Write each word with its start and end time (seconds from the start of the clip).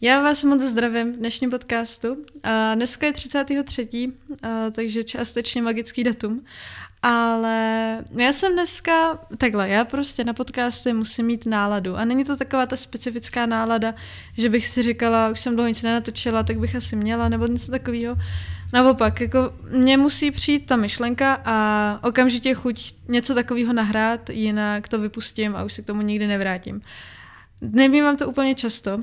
Já 0.00 0.22
vás 0.22 0.44
moc 0.44 0.62
zdravím 0.62 1.12
v 1.12 1.16
dnešním 1.16 1.50
podcastu. 1.50 2.16
Dneska 2.74 3.06
je 3.06 3.12
33. 3.12 4.12
A, 4.42 4.70
takže 4.70 5.04
částečně 5.04 5.62
magický 5.62 6.04
datum. 6.04 6.44
Ale 7.02 8.04
já 8.14 8.32
jsem 8.32 8.52
dneska, 8.52 9.18
takhle, 9.38 9.68
já 9.68 9.84
prostě 9.84 10.24
na 10.24 10.32
podcasty 10.32 10.92
musím 10.92 11.26
mít 11.26 11.46
náladu. 11.46 11.96
A 11.96 12.04
není 12.04 12.24
to 12.24 12.36
taková 12.36 12.66
ta 12.66 12.76
specifická 12.76 13.46
nálada, 13.46 13.94
že 14.36 14.48
bych 14.48 14.66
si 14.66 14.82
říkala, 14.82 15.28
už 15.28 15.40
jsem 15.40 15.54
dlouho 15.54 15.68
nic 15.68 15.82
nenatočila, 15.82 16.42
tak 16.42 16.58
bych 16.58 16.74
asi 16.74 16.96
měla, 16.96 17.28
nebo 17.28 17.46
něco 17.46 17.70
takového. 17.70 18.16
Naopak, 18.72 19.20
jako 19.20 19.54
mně 19.70 19.96
musí 19.96 20.30
přijít 20.30 20.66
ta 20.66 20.76
myšlenka 20.76 21.42
a 21.44 21.98
okamžitě 22.02 22.54
chuť 22.54 22.94
něco 23.08 23.34
takového 23.34 23.72
nahrát, 23.72 24.30
jinak 24.30 24.88
to 24.88 24.98
vypustím 24.98 25.56
a 25.56 25.64
už 25.64 25.72
se 25.72 25.82
k 25.82 25.86
tomu 25.86 26.02
nikdy 26.02 26.26
nevrátím. 26.26 26.82
Nemývám 27.60 28.16
to 28.16 28.28
úplně 28.28 28.54
často, 28.54 29.02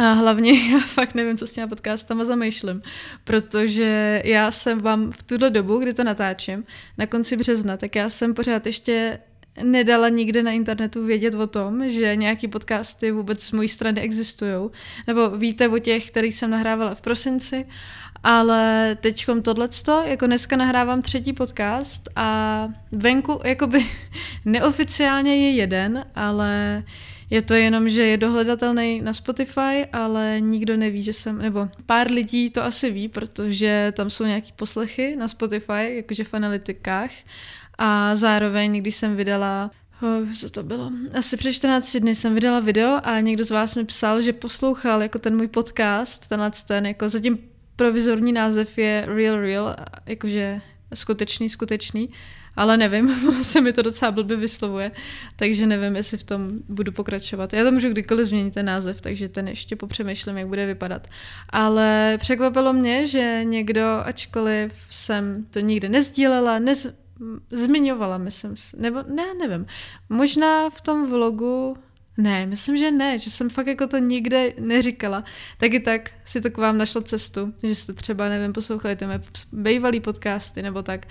a 0.00 0.12
hlavně 0.12 0.70
já 0.72 0.78
fakt 0.78 1.14
nevím, 1.14 1.36
co 1.36 1.46
s 1.46 1.52
těma 1.52 1.66
podcastama 1.66 2.24
zamýšlím, 2.24 2.82
protože 3.24 4.22
já 4.24 4.50
jsem 4.50 4.78
vám 4.78 5.12
v 5.12 5.22
tuhle 5.22 5.50
dobu, 5.50 5.78
kdy 5.78 5.94
to 5.94 6.04
natáčím, 6.04 6.64
na 6.98 7.06
konci 7.06 7.36
března, 7.36 7.76
tak 7.76 7.96
já 7.96 8.10
jsem 8.10 8.34
pořád 8.34 8.66
ještě 8.66 9.18
nedala 9.62 10.08
nikde 10.08 10.42
na 10.42 10.50
internetu 10.50 11.04
vědět 11.04 11.34
o 11.34 11.46
tom, 11.46 11.90
že 11.90 12.16
nějaký 12.16 12.48
podcasty 12.48 13.10
vůbec 13.10 13.42
z 13.42 13.52
mojí 13.52 13.68
strany 13.68 14.00
existují. 14.00 14.70
Nebo 15.06 15.30
víte 15.30 15.68
o 15.68 15.78
těch, 15.78 16.10
kterých 16.10 16.34
jsem 16.34 16.50
nahrávala 16.50 16.94
v 16.94 17.00
prosinci, 17.00 17.66
ale 18.22 18.96
teďkom 19.00 19.42
tohleto, 19.42 20.02
jako 20.06 20.26
dneska 20.26 20.56
nahrávám 20.56 21.02
třetí 21.02 21.32
podcast 21.32 22.08
a 22.16 22.68
venku 22.92 23.40
jakoby 23.44 23.86
neoficiálně 24.44 25.36
je 25.36 25.50
jeden, 25.50 26.04
ale 26.14 26.82
je 27.30 27.42
to 27.42 27.54
jenom, 27.54 27.88
že 27.88 28.06
je 28.06 28.16
dohledatelný 28.16 29.00
na 29.00 29.12
Spotify, 29.12 29.86
ale 29.92 30.40
nikdo 30.40 30.76
neví, 30.76 31.02
že 31.02 31.12
jsem, 31.12 31.38
nebo 31.38 31.68
pár 31.86 32.10
lidí 32.10 32.50
to 32.50 32.64
asi 32.64 32.90
ví, 32.90 33.08
protože 33.08 33.92
tam 33.96 34.10
jsou 34.10 34.24
nějaký 34.24 34.52
poslechy 34.56 35.16
na 35.16 35.28
Spotify, 35.28 35.96
jakože 35.96 36.24
v 36.24 36.34
analytikách. 36.34 37.10
A 37.78 38.16
zároveň, 38.16 38.80
když 38.80 38.94
jsem 38.94 39.16
vydala 39.16 39.70
Oh, 40.02 40.32
co 40.32 40.50
to 40.50 40.62
bylo? 40.62 40.90
Asi 41.14 41.36
před 41.36 41.52
14 41.52 41.96
dny 41.96 42.14
jsem 42.14 42.34
vydala 42.34 42.60
video 42.60 43.00
a 43.02 43.20
někdo 43.20 43.44
z 43.44 43.50
vás 43.50 43.74
mi 43.74 43.84
psal, 43.84 44.20
že 44.20 44.32
poslouchal 44.32 45.02
jako 45.02 45.18
ten 45.18 45.36
můj 45.36 45.48
podcast, 45.48 46.28
tenhle 46.28 46.50
ten, 46.66 46.86
jako 46.86 47.08
zatím 47.08 47.38
provizorní 47.76 48.32
název 48.32 48.78
je 48.78 49.04
Real 49.08 49.40
Real, 49.40 49.76
jakože 50.06 50.60
skutečný, 50.94 51.48
skutečný 51.48 52.08
ale 52.56 52.76
nevím, 52.76 53.08
se 53.42 53.60
mi 53.60 53.72
to 53.72 53.82
docela 53.82 54.10
blbě 54.10 54.36
vyslovuje, 54.36 54.92
takže 55.36 55.66
nevím, 55.66 55.96
jestli 55.96 56.18
v 56.18 56.24
tom 56.24 56.50
budu 56.68 56.92
pokračovat. 56.92 57.52
Já 57.52 57.64
to 57.64 57.72
můžu 57.72 57.88
kdykoliv 57.88 58.26
změnit 58.26 58.54
ten 58.54 58.66
název, 58.66 59.00
takže 59.00 59.28
ten 59.28 59.48
ještě 59.48 59.76
popřemýšlím, 59.76 60.36
jak 60.36 60.48
bude 60.48 60.66
vypadat. 60.66 61.08
Ale 61.50 62.16
překvapilo 62.20 62.72
mě, 62.72 63.06
že 63.06 63.40
někdo, 63.44 64.00
ačkoliv 64.04 64.86
jsem 64.90 65.46
to 65.50 65.60
nikdy 65.60 65.88
nezdílela, 65.88 66.58
nez, 66.58 66.88
zmiňovala, 67.50 68.18
myslím, 68.18 68.54
nebo 68.76 69.02
ne, 69.14 69.34
nevím. 69.34 69.66
Možná 70.08 70.70
v 70.70 70.80
tom 70.80 71.10
vlogu 71.10 71.76
ne, 72.16 72.46
myslím, 72.46 72.76
že 72.76 72.90
ne, 72.90 73.18
že 73.18 73.30
jsem 73.30 73.50
fakt 73.50 73.66
jako 73.66 73.86
to 73.86 73.98
nikde 73.98 74.52
neříkala. 74.60 75.24
Taky 75.58 75.80
tak 75.80 76.10
si 76.24 76.40
to 76.40 76.50
k 76.50 76.56
vám 76.56 76.78
našlo 76.78 77.00
cestu, 77.00 77.54
že 77.62 77.74
jste 77.74 77.92
třeba, 77.92 78.28
nevím, 78.28 78.52
poslouchali 78.52 78.96
ty 78.96 79.06
mé 79.06 79.20
bývalý 79.52 80.00
podcasty 80.00 80.62
nebo 80.62 80.82
tak. 80.82 81.06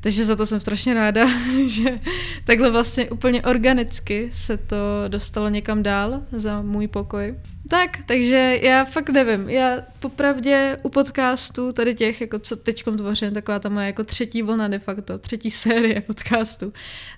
Takže 0.00 0.24
za 0.24 0.36
to 0.36 0.46
jsem 0.46 0.60
strašně 0.60 0.94
ráda, 0.94 1.26
že 1.66 2.00
takhle 2.44 2.70
vlastně 2.70 3.10
úplně 3.10 3.42
organicky 3.42 4.28
se 4.32 4.56
to 4.56 4.76
dostalo 5.08 5.48
někam 5.48 5.82
dál 5.82 6.22
za 6.32 6.62
můj 6.62 6.88
pokoj. 6.88 7.34
Tak, 7.68 7.90
takže 8.06 8.58
já 8.62 8.84
fakt 8.84 9.08
nevím. 9.08 9.48
Já 9.48 9.76
popravdě 9.98 10.76
u 10.82 10.88
podcastů, 10.88 11.72
tady 11.72 11.94
těch, 11.94 12.20
jako 12.20 12.38
co 12.38 12.56
teďkom 12.56 12.96
tvořím, 12.96 13.34
taková 13.34 13.58
ta 13.58 13.68
moje 13.68 13.86
jako 13.86 14.04
třetí 14.04 14.42
vlna 14.42 14.68
de 14.68 14.78
facto, 14.78 15.18
třetí 15.18 15.50
série 15.50 16.00
podcastů, 16.00 16.72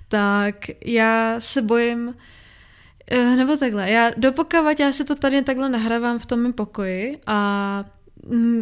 tak 0.09 0.55
já 0.85 1.37
se 1.39 1.63
bojím, 1.63 2.15
eh, 3.11 3.37
nebo 3.37 3.57
takhle, 3.57 3.91
já 3.91 4.11
dopokovat, 4.17 4.81
já 4.81 4.93
se 4.93 5.05
to 5.05 5.15
tady 5.15 5.43
takhle 5.43 5.69
nahrávám 5.69 6.19
v 6.19 6.27
tom 6.27 6.41
mém 6.41 6.53
pokoji 6.53 7.13
a 7.27 7.85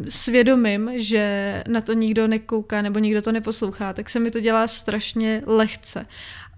svědomím, 0.09 0.91
že 0.94 1.65
na 1.69 1.81
to 1.81 1.93
nikdo 1.93 2.26
nekouká 2.28 2.82
nebo 2.82 2.98
nikdo 2.98 3.22
to 3.22 3.32
neposlouchá, 3.32 3.93
tak 3.93 4.10
se 4.10 4.21
mi 4.21 4.31
to 4.31 4.41
dělá 4.41 4.69
strašně 4.69 5.43
lehce. 5.47 6.06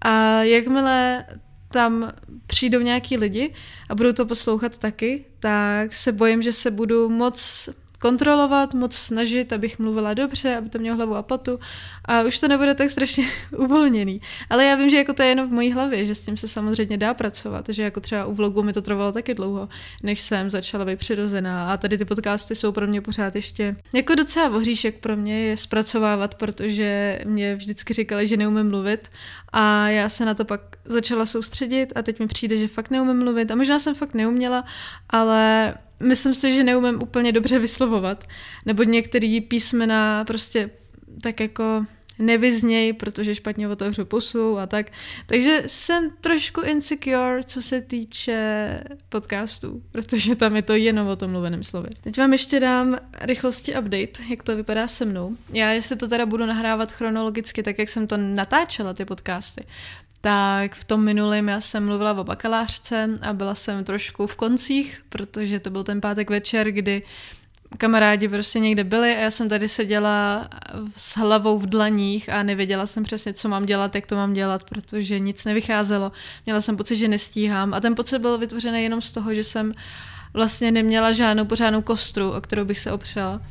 A 0.01 0.43
jakmile 0.43 1.25
tam 1.67 2.11
přijdou 2.47 2.79
nějaký 2.79 3.17
lidi 3.17 3.53
a 3.89 3.95
budou 3.95 4.13
to 4.13 4.25
poslouchat 4.25 4.77
taky, 4.77 5.25
tak 5.39 5.95
se 5.95 6.11
bojím, 6.11 6.41
že 6.41 6.53
se 6.53 6.71
budu 6.71 7.09
moc 7.09 7.69
kontrolovat, 8.03 8.73
moc 8.73 8.95
snažit, 8.95 9.53
abych 9.53 9.79
mluvila 9.79 10.13
dobře, 10.13 10.57
aby 10.57 10.69
to 10.69 10.79
mělo 10.79 10.97
hlavu 10.97 11.15
a 11.15 11.23
patu 11.23 11.59
a 12.05 12.21
už 12.21 12.39
to 12.39 12.47
nebude 12.47 12.73
tak 12.73 12.89
strašně 12.89 13.27
uvolněný. 13.57 14.21
Ale 14.49 14.65
já 14.65 14.75
vím, 14.75 14.89
že 14.89 14.97
jako 14.97 15.13
to 15.13 15.23
je 15.23 15.29
jenom 15.29 15.49
v 15.49 15.51
mojí 15.51 15.71
hlavě, 15.71 16.05
že 16.05 16.15
s 16.15 16.21
tím 16.21 16.37
se 16.37 16.47
samozřejmě 16.47 16.97
dá 16.97 17.13
pracovat, 17.13 17.65
že 17.69 17.83
jako 17.83 17.99
třeba 17.99 18.25
u 18.25 18.33
vlogu 18.33 18.63
mi 18.63 18.73
to 18.73 18.81
trvalo 18.81 19.11
taky 19.11 19.33
dlouho, 19.33 19.69
než 20.03 20.19
jsem 20.19 20.51
začala 20.51 20.85
být 20.85 20.99
přirozená. 20.99 21.71
A 21.73 21.77
tady 21.77 21.97
ty 21.97 22.05
podcasty 22.05 22.55
jsou 22.55 22.71
pro 22.71 22.87
mě 22.87 23.01
pořád 23.01 23.35
ještě 23.35 23.75
jako 23.93 24.15
docela 24.15 24.49
voříšek 24.49 24.99
pro 24.99 25.15
mě 25.15 25.39
je 25.39 25.57
zpracovávat, 25.57 26.35
protože 26.35 27.19
mě 27.25 27.55
vždycky 27.55 27.93
říkali, 27.93 28.27
že 28.27 28.37
neumím 28.37 28.69
mluvit. 28.69 29.11
A 29.53 29.89
já 29.89 30.09
se 30.09 30.25
na 30.25 30.33
to 30.33 30.45
pak 30.45 30.61
začala 30.85 31.25
soustředit 31.25 31.93
a 31.95 32.01
teď 32.01 32.19
mi 32.19 32.27
přijde, 32.27 32.57
že 32.57 32.67
fakt 32.67 32.89
neumím 32.89 33.19
mluvit. 33.19 33.51
A 33.51 33.55
možná 33.55 33.79
jsem 33.79 33.95
fakt 33.95 34.13
neuměla, 34.13 34.65
ale 35.09 35.73
myslím 36.03 36.33
si, 36.33 36.55
že 36.55 36.63
neumím 36.63 37.01
úplně 37.01 37.31
dobře 37.31 37.59
vyslovovat. 37.59 38.27
Nebo 38.65 38.83
některý 38.83 39.41
písmena 39.41 40.25
prostě 40.25 40.69
tak 41.21 41.39
jako 41.39 41.85
nevyzněj, 42.19 42.93
protože 42.93 43.35
špatně 43.35 43.67
otevřu 43.67 44.05
pusu 44.05 44.59
a 44.59 44.65
tak. 44.67 44.91
Takže 45.25 45.63
jsem 45.67 46.11
trošku 46.21 46.61
insecure, 46.61 47.43
co 47.43 47.61
se 47.61 47.81
týče 47.81 48.79
podcastů, 49.09 49.83
protože 49.91 50.35
tam 50.35 50.55
je 50.55 50.61
to 50.61 50.73
jenom 50.73 51.07
o 51.07 51.15
tom 51.15 51.31
mluveném 51.31 51.63
slově. 51.63 51.89
Teď 52.01 52.17
vám 52.17 52.31
ještě 52.31 52.59
dám 52.59 52.97
rychlosti 53.21 53.71
update, 53.71 54.23
jak 54.29 54.43
to 54.43 54.55
vypadá 54.55 54.87
se 54.87 55.05
mnou. 55.05 55.37
Já 55.53 55.71
jestli 55.71 55.95
to 55.95 56.07
teda 56.07 56.25
budu 56.25 56.45
nahrávat 56.45 56.91
chronologicky, 56.91 57.63
tak 57.63 57.79
jak 57.79 57.89
jsem 57.89 58.07
to 58.07 58.17
natáčela, 58.17 58.93
ty 58.93 59.05
podcasty, 59.05 59.63
tak 60.25 60.75
v 60.75 60.83
tom 60.83 61.03
minulém 61.03 61.47
já 61.47 61.61
jsem 61.61 61.85
mluvila 61.85 62.13
o 62.13 62.23
bakalářce 62.23 63.09
a 63.21 63.33
byla 63.33 63.55
jsem 63.55 63.83
trošku 63.83 64.27
v 64.27 64.35
koncích, 64.35 65.03
protože 65.09 65.59
to 65.59 65.69
byl 65.69 65.83
ten 65.83 66.01
pátek 66.01 66.29
večer, 66.29 66.71
kdy 66.71 67.01
kamarádi 67.77 68.27
prostě 68.27 68.59
někde 68.59 68.83
byli 68.83 69.15
a 69.15 69.19
já 69.19 69.31
jsem 69.31 69.49
tady 69.49 69.67
seděla 69.67 70.47
s 70.95 71.17
hlavou 71.17 71.59
v 71.59 71.65
dlaních 71.65 72.29
a 72.29 72.43
nevěděla 72.43 72.85
jsem 72.85 73.03
přesně, 73.03 73.33
co 73.33 73.49
mám 73.49 73.65
dělat, 73.65 73.95
jak 73.95 74.05
to 74.05 74.15
mám 74.15 74.33
dělat, 74.33 74.63
protože 74.63 75.19
nic 75.19 75.45
nevycházelo. 75.45 76.11
Měla 76.45 76.61
jsem 76.61 76.77
pocit, 76.77 76.95
že 76.95 77.07
nestíhám 77.07 77.73
a 77.73 77.79
ten 77.79 77.95
pocit 77.95 78.19
byl 78.19 78.37
vytvořený 78.37 78.83
jenom 78.83 79.01
z 79.01 79.11
toho, 79.11 79.33
že 79.33 79.43
jsem 79.43 79.73
vlastně 80.33 80.71
neměla 80.71 81.11
žádnou 81.11 81.45
pořádnou 81.45 81.81
kostru, 81.81 82.31
o 82.31 82.41
kterou 82.41 82.65
bych 82.65 82.79
se 82.79 82.91
opřela. 82.91 83.41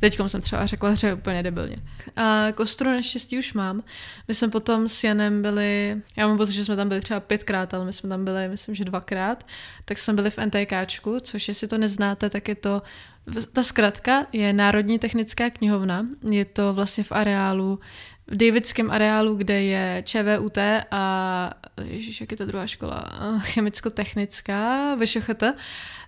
Teď 0.00 0.20
jsem 0.26 0.40
třeba 0.40 0.66
řekla 0.66 0.90
hře 0.90 1.14
úplně 1.14 1.42
debilně. 1.42 1.76
A 2.16 2.46
kostru 2.54 2.90
naštěstí 2.90 3.38
už 3.38 3.52
mám. 3.52 3.82
My 4.28 4.34
jsme 4.34 4.48
potom 4.48 4.88
s 4.88 5.04
Janem 5.04 5.42
byli, 5.42 6.02
já 6.16 6.28
mám 6.28 6.36
pocit, 6.36 6.52
že 6.52 6.64
jsme 6.64 6.76
tam 6.76 6.88
byli 6.88 7.00
třeba 7.00 7.20
pětkrát, 7.20 7.74
ale 7.74 7.84
my 7.84 7.92
jsme 7.92 8.08
tam 8.08 8.24
byli, 8.24 8.48
myslím, 8.48 8.74
že 8.74 8.84
dvakrát. 8.84 9.46
Tak 9.84 9.98
jsme 9.98 10.14
byli 10.14 10.30
v 10.30 10.38
NTKčku, 10.38 11.20
což 11.20 11.48
jestli 11.48 11.68
to 11.68 11.78
neznáte, 11.78 12.30
tak 12.30 12.48
je 12.48 12.54
to, 12.54 12.82
ta 13.52 13.62
zkratka 13.62 14.26
je 14.32 14.52
Národní 14.52 14.98
technická 14.98 15.50
knihovna. 15.50 16.06
Je 16.30 16.44
to 16.44 16.74
vlastně 16.74 17.04
v 17.04 17.12
areálu 17.12 17.78
v 18.30 18.36
Davidském 18.36 18.90
areálu, 18.90 19.34
kde 19.34 19.62
je 19.62 20.02
ČVUT 20.06 20.58
a 20.90 21.50
ježiš, 21.84 22.20
jak 22.20 22.30
je 22.30 22.36
ta 22.36 22.44
druhá 22.44 22.66
škola? 22.66 23.04
Chemicko-technická, 23.38 24.94
VŠHT. 24.96 25.42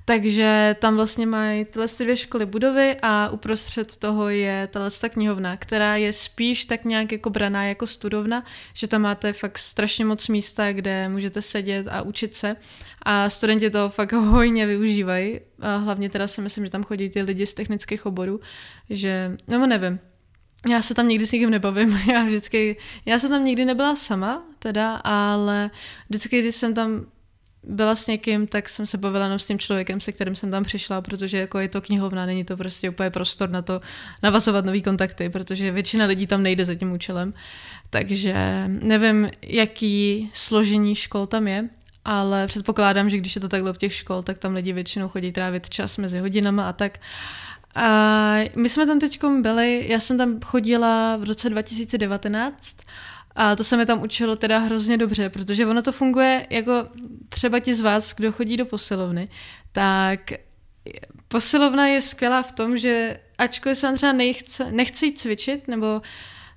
Takže 0.04 0.76
tam 0.78 0.96
vlastně 0.96 1.26
mají 1.26 1.64
tyhle 1.64 1.86
dvě 1.98 2.16
školy 2.16 2.46
budovy 2.46 2.96
a 3.02 3.28
uprostřed 3.28 3.96
toho 3.96 4.28
je 4.28 4.68
tahle 4.70 4.90
knihovna, 5.08 5.56
která 5.56 5.96
je 5.96 6.12
spíš 6.12 6.64
tak 6.64 6.84
nějak 6.84 7.12
jako 7.12 7.30
braná 7.30 7.64
jako 7.64 7.86
studovna, 7.86 8.44
že 8.74 8.88
tam 8.88 9.02
máte 9.02 9.32
fakt 9.32 9.58
strašně 9.58 10.04
moc 10.04 10.28
místa, 10.28 10.72
kde 10.72 11.08
můžete 11.08 11.42
sedět 11.42 11.88
a 11.88 12.02
učit 12.02 12.34
se 12.34 12.56
a 13.02 13.30
studenti 13.30 13.70
to 13.70 13.88
fakt 13.88 14.12
hojně 14.12 14.66
využívají. 14.66 15.40
A 15.60 15.76
hlavně 15.76 16.10
teda 16.10 16.28
si 16.28 16.40
myslím, 16.40 16.64
že 16.64 16.70
tam 16.70 16.82
chodí 16.82 17.10
ty 17.10 17.22
lidi 17.22 17.46
z 17.46 17.54
technických 17.54 18.06
oborů, 18.06 18.40
že, 18.90 19.36
nebo 19.48 19.66
nevím, 19.66 19.98
já 20.68 20.82
se 20.82 20.94
tam 20.94 21.08
nikdy 21.08 21.26
s 21.26 21.32
nikým 21.32 21.50
nebavím, 21.50 21.90
já 22.12 22.24
vždycky, 22.24 22.76
já 23.06 23.18
jsem 23.18 23.30
tam 23.30 23.44
nikdy 23.44 23.64
nebyla 23.64 23.96
sama, 23.96 24.42
teda, 24.58 24.94
ale 24.96 25.70
vždycky, 26.08 26.40
když 26.40 26.54
jsem 26.54 26.74
tam 26.74 27.06
byla 27.62 27.94
s 27.94 28.06
někým, 28.06 28.46
tak 28.46 28.68
jsem 28.68 28.86
se 28.86 28.98
bavila 28.98 29.24
jenom 29.24 29.38
s 29.38 29.46
tím 29.46 29.58
člověkem, 29.58 30.00
se 30.00 30.12
kterým 30.12 30.34
jsem 30.34 30.50
tam 30.50 30.64
přišla, 30.64 31.00
protože 31.00 31.38
jako 31.38 31.58
je 31.58 31.68
to 31.68 31.80
knihovna, 31.80 32.26
není 32.26 32.44
to 32.44 32.56
prostě 32.56 32.90
úplně 32.90 33.10
prostor 33.10 33.50
na 33.50 33.62
to 33.62 33.80
navazovat 34.22 34.64
nový 34.64 34.82
kontakty, 34.82 35.28
protože 35.28 35.72
většina 35.72 36.06
lidí 36.06 36.26
tam 36.26 36.42
nejde 36.42 36.64
za 36.64 36.74
tím 36.74 36.92
účelem. 36.92 37.34
Takže 37.90 38.34
nevím, 38.66 39.30
jaký 39.42 40.30
složení 40.32 40.94
škol 40.94 41.26
tam 41.26 41.48
je, 41.48 41.68
ale 42.04 42.46
předpokládám, 42.46 43.10
že 43.10 43.18
když 43.18 43.34
je 43.34 43.40
to 43.40 43.48
takhle 43.48 43.72
v 43.72 43.78
těch 43.78 43.94
škol, 43.94 44.22
tak 44.22 44.38
tam 44.38 44.54
lidi 44.54 44.72
většinou 44.72 45.08
chodí 45.08 45.32
trávit 45.32 45.68
čas 45.68 45.96
mezi 45.96 46.18
hodinama 46.18 46.68
a 46.68 46.72
tak. 46.72 46.98
A 47.74 48.36
my 48.56 48.68
jsme 48.68 48.86
tam 48.86 48.98
teď 48.98 49.20
byli, 49.40 49.84
já 49.88 50.00
jsem 50.00 50.18
tam 50.18 50.40
chodila 50.44 51.16
v 51.16 51.24
roce 51.24 51.50
2019 51.50 52.76
a 53.36 53.56
to 53.56 53.64
se 53.64 53.76
mi 53.76 53.86
tam 53.86 54.02
učilo 54.02 54.36
teda 54.36 54.58
hrozně 54.58 54.96
dobře, 54.96 55.28
protože 55.28 55.66
ono 55.66 55.82
to 55.82 55.92
funguje 55.92 56.46
jako 56.50 56.72
třeba 57.28 57.58
ti 57.58 57.74
z 57.74 57.80
vás, 57.80 58.14
kdo 58.14 58.32
chodí 58.32 58.56
do 58.56 58.66
posilovny, 58.66 59.28
tak 59.72 60.20
posilovna 61.28 61.86
je 61.86 62.00
skvělá 62.00 62.42
v 62.42 62.52
tom, 62.52 62.76
že 62.76 63.20
ačkoliv 63.38 63.78
se 63.78 63.92
třeba 63.92 64.12
nechce, 64.12 64.72
nechce 64.72 65.06
jít 65.06 65.20
cvičit, 65.20 65.68
nebo 65.68 66.02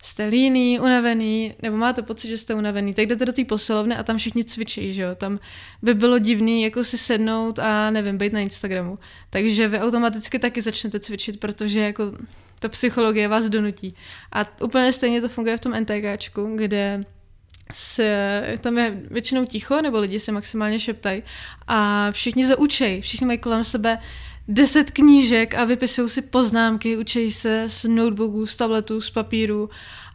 jste 0.04 0.26
líný, 0.26 0.80
unavený, 0.80 1.54
nebo 1.62 1.78
máte 1.78 2.02
pocit, 2.02 2.28
že 2.28 2.38
jste 2.38 2.54
unavený, 2.54 2.94
tak 2.94 3.06
jdete 3.06 3.26
do 3.26 3.34
té 3.34 3.46
posilovny 3.46 3.96
a 3.96 4.04
tam 4.04 4.18
všichni 4.18 4.44
cvičí, 4.44 4.94
že 4.94 5.02
jo. 5.02 5.16
Tam 5.16 5.40
by 5.82 5.94
bylo 5.94 6.20
divný 6.20 6.64
jako 6.64 6.84
si 6.84 6.98
sednout 6.98 7.60
a 7.60 7.90
nevím, 7.90 8.18
být 8.18 8.34
na 8.34 8.40
Instagramu. 8.40 9.00
Takže 9.30 9.68
vy 9.68 9.80
automaticky 9.80 10.40
taky 10.40 10.62
začnete 10.62 11.00
cvičit, 11.00 11.40
protože 11.40 11.80
jako 11.80 12.12
ta 12.60 12.70
psychologie 12.70 13.28
vás 13.28 13.46
donutí. 13.46 13.96
A 14.32 14.64
úplně 14.64 14.92
stejně 14.92 15.22
to 15.22 15.30
funguje 15.30 15.58
v 15.58 15.60
tom 15.60 15.74
NTKčku, 15.80 16.56
kde 16.56 17.04
se, 17.72 18.58
tam 18.62 18.78
je 18.78 19.02
většinou 19.12 19.46
ticho, 19.46 19.82
nebo 19.82 20.00
lidi 20.00 20.20
se 20.20 20.32
maximálně 20.32 20.80
šeptají 20.80 21.24
a 21.68 22.12
všichni 22.12 22.46
se 22.48 22.56
učej, 22.56 23.02
všichni 23.02 23.28
mají 23.28 23.40
kolem 23.40 23.64
sebe 23.64 23.98
deset 24.48 24.92
knížek 24.92 25.56
a 25.56 25.66
vypisují 25.66 26.10
si 26.10 26.22
poznámky, 26.22 26.98
učí 26.98 27.32
se 27.32 27.66
z 27.68 27.84
notebooků, 27.84 28.46
z 28.46 28.56
tabletů, 28.56 29.02
z 29.02 29.10
papíru 29.10 29.70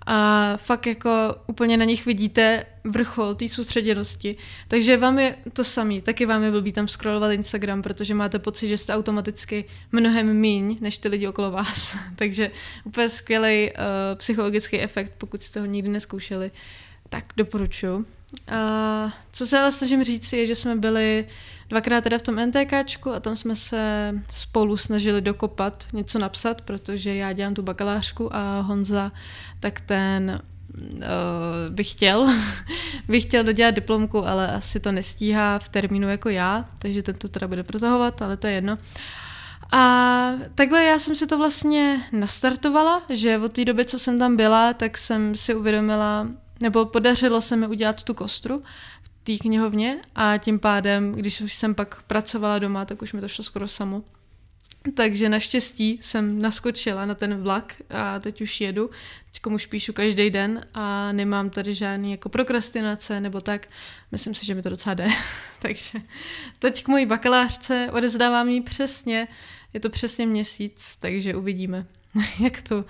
a 0.07 0.57
fakt 0.57 0.87
jako 0.87 1.11
úplně 1.47 1.77
na 1.77 1.85
nich 1.85 2.07
vidíte 2.07 2.65
vrchol 2.85 3.35
té 3.35 3.49
soustředěnosti. 3.49 4.37
Takže 4.69 4.97
vám 4.97 5.19
je 5.19 5.37
to 5.53 5.65
samý, 5.65 6.01
taky 6.01 6.27
vám 6.27 6.43
je 6.43 6.51
blbý 6.51 6.73
tam 6.73 6.89
scrollovat 6.89 7.33
Instagram, 7.33 7.83
protože 7.83 8.15
máte 8.15 8.39
pocit, 8.39 8.69
že 8.69 8.79
jste 8.79 8.95
automaticky 8.95 9.65
mnohem 9.93 10.35
míň 10.35 10.77
než 10.81 10.99
ty 10.99 11.09
lidi 11.09 11.29
okolo 11.29 11.51
vás. 11.51 11.97
Takže 12.17 12.51
úplně 12.85 13.09
skvělý 13.09 13.71
uh, 13.71 13.79
psychologický 14.15 14.81
efekt, 14.81 15.13
pokud 15.19 15.43
jste 15.43 15.61
ho 15.61 15.67
nikdy 15.67 15.89
neskoušeli, 15.89 16.51
tak 17.09 17.25
doporučuji. 17.37 17.97
Uh, 17.97 18.05
co 19.33 19.47
se 19.47 19.59
ale 19.59 19.73
snažím 19.73 20.05
říct 20.05 20.33
je, 20.33 20.47
že 20.47 20.55
jsme 20.55 20.77
byli 20.77 21.27
dvakrát 21.69 22.05
teda 22.05 22.19
v 22.19 22.23
tom 22.23 22.47
NTKčku 22.47 23.13
a 23.13 23.21
tam 23.21 23.37
jsme 23.37 23.57
se 23.57 24.15
spolu 24.31 24.77
snažili 24.77 25.21
dokopat, 25.21 25.87
něco 25.93 26.19
napsat, 26.19 26.63
protože 26.63 27.15
já 27.15 27.33
dělám 27.33 27.55
tu 27.55 27.63
bakalářku 27.63 28.37
a 28.37 28.61
Honza 28.61 29.13
tak 29.61 29.81
ten 29.81 30.41
uh, 30.93 31.01
bych 31.69 31.91
chtěl, 31.91 32.29
bych 33.09 33.25
chtěl 33.25 33.45
dodělat 33.45 33.75
diplomku, 33.75 34.27
ale 34.27 34.53
asi 34.53 34.81
to 34.81 34.93
nestíhá 34.93 35.59
v 35.59 35.69
termínu 35.69 36.09
jako 36.09 36.29
já, 36.29 36.65
takže 36.79 37.03
ten 37.03 37.15
to 37.15 37.29
teda 37.29 37.49
bude 37.49 37.63
protahovat, 37.63 38.23
ale 38.23 38.37
to 38.37 38.47
je 38.47 38.53
jedno. 38.53 38.79
A 39.73 40.33
takhle 40.55 40.85
já 40.85 40.99
jsem 40.99 41.17
si 41.17 41.27
to 41.27 41.39
vlastně 41.39 42.01
nastartovala, 42.13 43.03
že 43.09 43.39
od 43.39 43.53
té 43.53 43.65
doby, 43.65 43.85
co 43.85 43.99
jsem 43.99 44.19
tam 44.19 44.37
byla, 44.37 44.73
tak 44.73 44.99
jsem 44.99 45.35
si 45.35 45.55
uvědomila, 45.55 46.29
nebo 46.63 46.85
podařilo 46.87 47.41
se 47.41 47.57
mi 47.57 47.67
udělat 47.67 48.03
tu 48.03 48.15
kostru 48.15 48.63
té 49.29 49.39
knihovně 49.39 50.01
a 50.15 50.37
tím 50.39 50.59
pádem, 50.59 51.13
když 51.13 51.41
už 51.41 51.55
jsem 51.55 51.75
pak 51.75 52.03
pracovala 52.03 52.59
doma, 52.59 52.85
tak 52.85 53.03
už 53.03 53.13
mi 53.13 53.21
to 53.21 53.29
šlo 53.29 53.45
skoro 53.45 53.69
samo. 53.69 54.03
Takže 54.95 55.29
naštěstí 55.29 55.99
jsem 56.03 56.43
naskočila 56.43 57.07
na 57.07 57.15
ten 57.15 57.43
vlak 57.43 57.75
a 57.91 58.19
teď 58.19 58.41
už 58.41 58.61
jedu. 58.61 58.91
Teď 59.33 59.53
už 59.53 59.67
píšu 59.67 59.93
každý 59.93 60.31
den 60.31 60.67
a 60.75 61.13
nemám 61.13 61.51
tady 61.51 61.75
žádný 61.75 62.11
jako 62.11 62.29
prokrastinace 62.29 63.21
nebo 63.21 63.41
tak. 63.41 63.69
Myslím 64.13 64.35
si, 64.35 64.47
že 64.47 64.55
mi 64.55 64.63
to 64.63 64.69
docela 64.69 64.95
jde. 64.95 65.09
Takže 65.59 65.99
teď 66.59 66.85
k 66.85 66.89
mojí 66.89 67.07
bakalářce 67.07 67.89
odezdávám 67.93 68.49
ji 68.49 68.61
přesně. 68.61 69.29
Je 69.73 69.81
to 69.81 69.91
přesně 69.91 70.27
měsíc, 70.27 70.97
takže 71.01 71.37
uvidíme, 71.37 71.87
jak 72.41 72.63
to, 72.63 72.85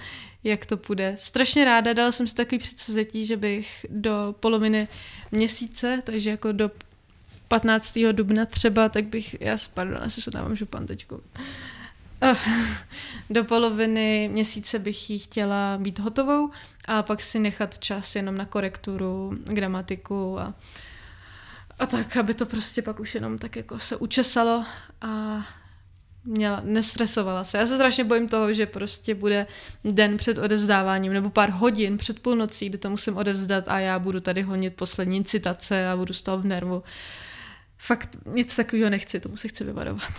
jak 0.45 0.67
to 0.67 0.77
půjde. 0.77 1.15
Strašně 1.19 1.65
ráda, 1.65 1.93
dala 1.93 2.13
jsem 2.13 2.29
si 2.29 2.35
takový 2.35 2.59
předsevzetí, 2.59 3.27
že 3.27 3.37
bych 3.37 3.87
do 3.91 4.35
poloviny 4.41 4.89
měsíce, 5.33 6.03
takže 6.05 6.31
jako 6.31 6.53
do 6.53 6.71
15. 7.49 7.99
dubna 8.13 8.47
třeba, 8.47 8.89
tak 8.89 9.05
bych, 9.05 9.37
já 9.41 9.57
se, 9.57 9.71
pardon, 9.75 9.99
asi 10.03 10.23
se 10.23 10.31
dávám 10.31 10.57
župan 10.57 10.87
teďko. 10.87 11.21
Eh, 12.23 12.37
do 13.31 13.45
poloviny 13.45 14.29
měsíce 14.33 14.79
bych 14.79 15.11
ji 15.11 15.19
chtěla 15.19 15.79
být 15.79 15.99
hotovou 15.99 16.51
a 16.85 17.03
pak 17.03 17.23
si 17.23 17.39
nechat 17.39 17.79
čas 17.79 18.17
jenom 18.17 18.37
na 18.37 18.47
korekturu, 18.47 19.39
gramatiku 19.45 20.41
a, 20.41 20.55
a 21.79 21.87
tak, 21.87 22.17
aby 22.17 22.35
to 22.35 22.47
prostě 22.47 22.83
pak 22.83 23.01
už 23.01 23.15
jenom 23.15 23.39
tak 23.39 23.57
jako 23.57 23.79
se 23.79 23.97
učesalo 23.97 24.65
a 25.01 25.43
měla, 26.29 26.61
nestresovala 26.65 27.45
se. 27.45 27.59
Já 27.59 27.67
se 27.67 27.75
strašně 27.75 28.05
bojím 28.05 28.29
toho, 28.29 28.53
že 28.53 28.67
prostě 28.67 29.15
bude 29.15 29.47
den 29.85 30.17
před 30.17 30.39
odevzdáváním 30.39 31.13
nebo 31.13 31.31
pár 31.31 31.51
hodin 31.51 31.99
před 31.99 32.21
půlnocí, 32.21 32.69
kdy 32.69 32.79
to 32.79 32.91
musím 32.91 33.17
odevzdat 33.17 33.69
a 33.69 33.79
já 33.79 33.99
budu 33.99 34.21
tady 34.21 34.43
honit 34.43 34.75
poslední 34.75 35.25
citace 35.25 35.89
a 35.89 35.97
budu 35.97 36.15
z 36.15 36.23
toho 36.23 36.39
v 36.39 36.45
nervu. 36.45 36.83
Fakt 37.79 38.17
nic 38.27 38.57
takového 38.57 38.91
nechci, 38.91 39.21
tomu 39.21 39.37
se 39.37 39.49
chci 39.49 39.65
vyvarovat. 39.65 40.13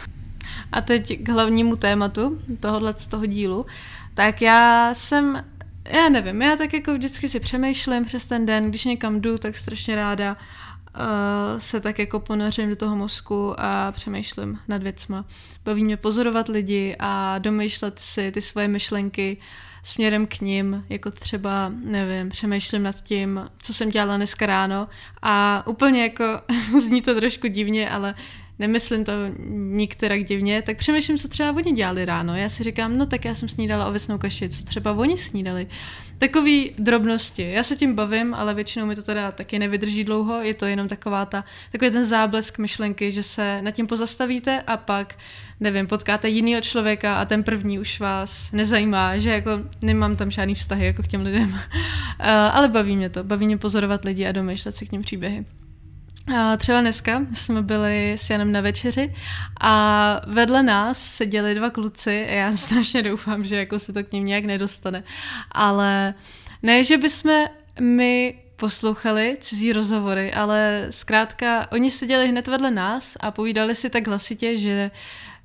A 0.72 0.82
teď 0.82 1.24
k 1.24 1.30
hlavnímu 1.30 1.76
tématu 1.76 2.42
tohohle 2.60 2.94
z 2.98 3.08
toho 3.08 3.26
dílu. 3.26 3.66
Tak 4.14 4.42
já 4.42 4.94
jsem, 4.94 5.46
já 5.92 6.10
nevím, 6.10 6.42
já 6.42 6.56
tak 6.56 6.74
jako 6.74 6.94
vždycky 6.94 7.30
si 7.30 7.40
přemýšlím 7.40 8.06
přes 8.06 8.26
ten 8.26 8.46
den, 8.46 8.70
když 8.70 8.86
někam 8.86 9.22
jdu, 9.22 9.38
tak 9.38 9.58
strašně 9.58 9.96
ráda 9.96 10.32
uh, 10.32 10.69
se 11.58 11.80
tak 11.80 12.00
jako 12.00 12.20
ponořím 12.20 12.70
do 12.70 12.76
toho 12.76 12.96
mozku 12.96 13.54
a 13.58 13.92
přemýšlím 13.92 14.60
nad 14.68 14.84
věcma. 14.84 15.26
Baví 15.66 15.84
mě 15.84 15.98
pozorovat 15.98 16.48
lidi 16.48 16.96
a 17.00 17.38
domýšlet 17.40 18.00
si 18.00 18.32
ty 18.32 18.42
svoje 18.42 18.68
myšlenky 18.68 19.38
směrem 19.84 20.28
k 20.28 20.42
ním, 20.42 20.86
jako 20.90 21.12
třeba, 21.12 21.72
nevím, 21.84 22.30
přemýšlím 22.30 22.84
nad 22.84 22.96
tím, 23.02 23.50
co 23.62 23.74
jsem 23.74 23.90
dělala 23.90 24.18
dneska 24.18 24.46
ráno 24.46 24.88
a 25.22 25.64
úplně 25.68 26.04
jako 26.04 26.24
zní 26.82 27.02
to 27.02 27.16
trošku 27.16 27.48
divně, 27.48 27.90
ale 27.90 28.16
nemyslím 28.60 29.04
to 29.04 29.12
nikterak 29.50 30.24
divně, 30.24 30.62
tak 30.62 30.78
přemýšlím, 30.78 31.18
co 31.18 31.28
třeba 31.28 31.52
oni 31.52 31.72
dělali 31.72 32.06
ráno. 32.06 32.36
Já 32.36 32.50
si 32.50 32.64
říkám, 32.64 32.98
no 32.98 33.06
tak 33.06 33.26
já 33.26 33.36
jsem 33.36 33.50
snídala 33.50 33.88
ovesnou 33.88 34.18
kaši, 34.18 34.50
co 34.50 34.64
třeba 34.64 34.94
oni 34.94 35.18
snídali. 35.18 35.68
Takový 36.18 36.72
drobnosti. 36.80 37.52
Já 37.52 37.64
se 37.64 37.76
tím 37.76 37.96
bavím, 37.96 38.34
ale 38.34 38.54
většinou 38.54 38.86
mi 38.86 38.96
to 38.96 39.04
teda 39.04 39.32
taky 39.32 39.60
nevydrží 39.60 40.04
dlouho. 40.04 40.42
Je 40.42 40.54
to 40.54 40.66
jenom 40.66 40.88
taková 40.88 41.26
ta, 41.26 41.44
takový 41.72 41.92
ten 41.92 42.06
záblesk 42.06 42.58
myšlenky, 42.58 43.12
že 43.12 43.24
se 43.24 43.62
nad 43.62 43.72
tím 43.72 43.88
pozastavíte 43.88 44.62
a 44.68 44.78
pak, 44.78 45.18
nevím, 45.60 45.88
potkáte 45.88 46.30
jinýho 46.30 46.62
člověka 46.62 47.16
a 47.16 47.26
ten 47.26 47.44
první 47.44 47.80
už 47.80 48.00
vás 48.00 48.52
nezajímá, 48.52 49.18
že 49.18 49.30
jako 49.30 49.52
nemám 49.81 50.16
tam 50.16 50.31
žádný 50.31 50.56
vztahy 50.56 50.86
jako 50.86 51.04
k 51.04 51.07
těm 51.07 51.22
lidem. 51.22 51.60
ale 52.54 52.68
baví 52.68 52.95
mě 52.95 53.10
to. 53.10 53.24
Baví 53.24 53.45
mě 53.45 53.57
pozorovat 53.57 54.06
lidi 54.06 54.28
a 54.28 54.31
domýšlet 54.31 54.76
si 54.76 54.86
k 54.86 54.92
ním 54.92 55.02
příběhy. 55.02 55.45
A 56.38 56.57
třeba 56.57 56.81
dneska 56.81 57.26
jsme 57.33 57.62
byli 57.62 58.14
s 58.14 58.30
Janem 58.30 58.52
na 58.52 58.62
večeři 58.62 59.16
a 59.62 60.21
vedle 60.28 60.64
nás 60.64 61.06
seděli 61.16 61.56
dva 61.56 61.69
kluci 61.69 62.26
a 62.26 62.31
já 62.31 62.56
strašně 62.56 63.04
doufám, 63.04 63.44
že 63.44 63.56
jako 63.56 63.80
se 63.80 63.94
to 63.94 64.04
k 64.04 64.12
ním 64.12 64.26
nějak 64.26 64.45
nedostane. 64.45 65.04
Ale 65.52 66.14
ne, 66.64 66.83
že 66.83 66.98
bychom 66.98 67.45
my 67.80 68.36
poslouchali 68.56 69.38
cizí 69.40 69.74
rozhovory, 69.74 70.33
ale 70.33 70.88
zkrátka 70.90 71.68
oni 71.71 71.92
seděli 71.92 72.28
hned 72.28 72.48
vedle 72.48 72.71
nás 72.71 73.18
a 73.19 73.31
povídali 73.31 73.76
si 73.76 73.90
tak 73.90 74.07
hlasitě, 74.07 74.57
že 74.57 74.92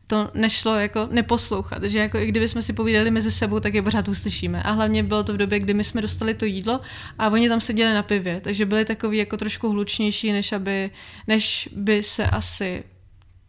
to 0.06 0.30
nešlo 0.34 0.74
jako 0.74 1.08
neposlouchat, 1.10 1.82
že 1.82 1.98
jako 1.98 2.18
i 2.18 2.26
kdyby 2.26 2.48
jsme 2.48 2.62
si 2.62 2.72
povídali 2.72 3.10
mezi 3.10 3.32
sebou, 3.32 3.60
tak 3.60 3.74
je 3.74 3.82
pořád 3.82 4.08
uslyšíme. 4.08 4.62
A 4.62 4.70
hlavně 4.70 5.02
bylo 5.02 5.24
to 5.24 5.34
v 5.34 5.36
době, 5.36 5.58
kdy 5.58 5.74
my 5.74 5.84
jsme 5.84 6.02
dostali 6.02 6.34
to 6.34 6.44
jídlo 6.44 6.80
a 7.18 7.28
oni 7.28 7.48
tam 7.48 7.60
seděli 7.60 7.94
na 7.94 8.02
pivě, 8.02 8.40
takže 8.40 8.66
byli 8.66 8.84
takový 8.84 9.18
jako 9.18 9.36
trošku 9.36 9.70
hlučnější, 9.70 10.32
než, 10.32 10.52
aby, 10.52 10.90
než 11.26 11.68
by 11.76 12.02
se 12.02 12.26
asi 12.26 12.84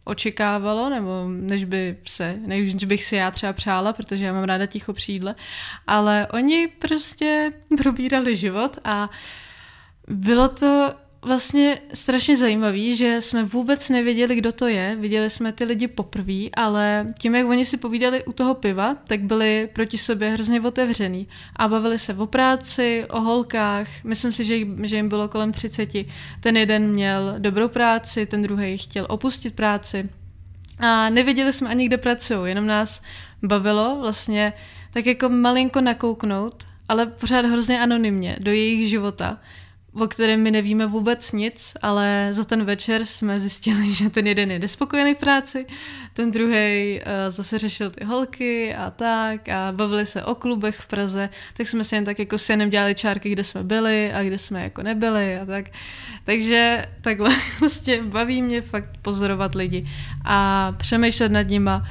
očekávalo, 0.04 0.90
nebo 0.90 1.28
než 1.28 1.64
by 1.64 1.96
se, 2.06 2.38
než 2.46 2.74
bych 2.74 3.04
si 3.04 3.16
já 3.16 3.30
třeba 3.30 3.52
přála, 3.52 3.92
protože 3.92 4.24
já 4.24 4.32
mám 4.32 4.44
ráda 4.44 4.66
ticho 4.66 4.92
přídle, 4.92 5.34
ale 5.86 6.28
oni 6.32 6.68
prostě 6.68 7.52
probírali 7.82 8.36
život 8.36 8.78
a 8.84 9.10
bylo 10.08 10.48
to 10.48 10.90
vlastně 11.26 11.78
strašně 11.94 12.36
zajímavý, 12.36 12.96
že 12.96 13.20
jsme 13.20 13.44
vůbec 13.44 13.88
nevěděli, 13.88 14.34
kdo 14.34 14.52
to 14.52 14.68
je. 14.68 14.96
Viděli 15.00 15.30
jsme 15.30 15.52
ty 15.52 15.64
lidi 15.64 15.88
poprvé, 15.88 16.50
ale 16.56 17.14
tím, 17.18 17.34
jak 17.34 17.46
oni 17.46 17.64
si 17.64 17.76
povídali 17.76 18.24
u 18.24 18.32
toho 18.32 18.54
piva, 18.54 18.94
tak 18.94 19.20
byli 19.20 19.68
proti 19.72 19.98
sobě 19.98 20.30
hrozně 20.30 20.60
otevřený 20.60 21.28
a 21.56 21.68
bavili 21.68 21.98
se 21.98 22.14
o 22.14 22.26
práci, 22.26 23.04
o 23.10 23.20
holkách. 23.20 23.88
Myslím 24.04 24.32
si, 24.32 24.44
že, 24.44 24.58
že 24.82 24.96
jim 24.96 25.08
bylo 25.08 25.28
kolem 25.28 25.52
30. 25.52 25.88
Ten 26.40 26.56
jeden 26.56 26.88
měl 26.88 27.34
dobrou 27.38 27.68
práci, 27.68 28.26
ten 28.26 28.42
druhý 28.42 28.78
chtěl 28.78 29.06
opustit 29.08 29.54
práci. 29.54 30.08
A 30.78 31.10
nevěděli 31.10 31.52
jsme 31.52 31.68
ani, 31.68 31.86
kde 31.86 31.96
pracují, 31.96 32.48
jenom 32.48 32.66
nás 32.66 33.02
bavilo 33.42 33.96
vlastně 34.00 34.52
tak 34.92 35.06
jako 35.06 35.28
malinko 35.28 35.80
nakouknout, 35.80 36.64
ale 36.88 37.06
pořád 37.06 37.46
hrozně 37.46 37.80
anonymně 37.80 38.36
do 38.40 38.50
jejich 38.50 38.88
života 38.88 39.38
o 39.98 40.06
kterém 40.08 40.42
my 40.42 40.50
nevíme 40.50 40.86
vůbec 40.86 41.32
nic, 41.32 41.72
ale 41.82 42.28
za 42.30 42.44
ten 42.44 42.64
večer 42.64 43.06
jsme 43.06 43.40
zjistili, 43.40 43.94
že 43.94 44.10
ten 44.10 44.26
jeden 44.26 44.50
je 44.50 44.58
nespokojený 44.58 45.14
v 45.14 45.18
práci, 45.18 45.66
ten 46.12 46.30
druhý 46.30 47.00
uh, 47.00 47.06
zase 47.28 47.58
řešil 47.58 47.90
ty 47.90 48.04
holky 48.04 48.74
a 48.74 48.90
tak 48.90 49.48
a 49.48 49.72
bavili 49.72 50.06
se 50.06 50.24
o 50.24 50.34
klubech 50.34 50.76
v 50.76 50.86
Praze, 50.86 51.28
tak 51.56 51.68
jsme 51.68 51.84
si 51.84 51.94
jen 51.94 52.04
tak 52.04 52.18
jako 52.18 52.38
s 52.38 52.56
dělali 52.68 52.94
čárky, 52.94 53.30
kde 53.30 53.44
jsme 53.44 53.62
byli 53.64 54.12
a 54.12 54.22
kde 54.22 54.38
jsme 54.38 54.62
jako 54.62 54.82
nebyli 54.82 55.38
a 55.38 55.46
tak. 55.46 55.66
Takže 56.24 56.86
takhle 57.00 57.36
prostě 57.58 58.02
baví 58.02 58.42
mě 58.42 58.62
fakt 58.62 58.90
pozorovat 59.02 59.54
lidi 59.54 59.86
a 60.24 60.72
přemýšlet 60.78 61.32
nad 61.32 61.48
nima 61.48 61.88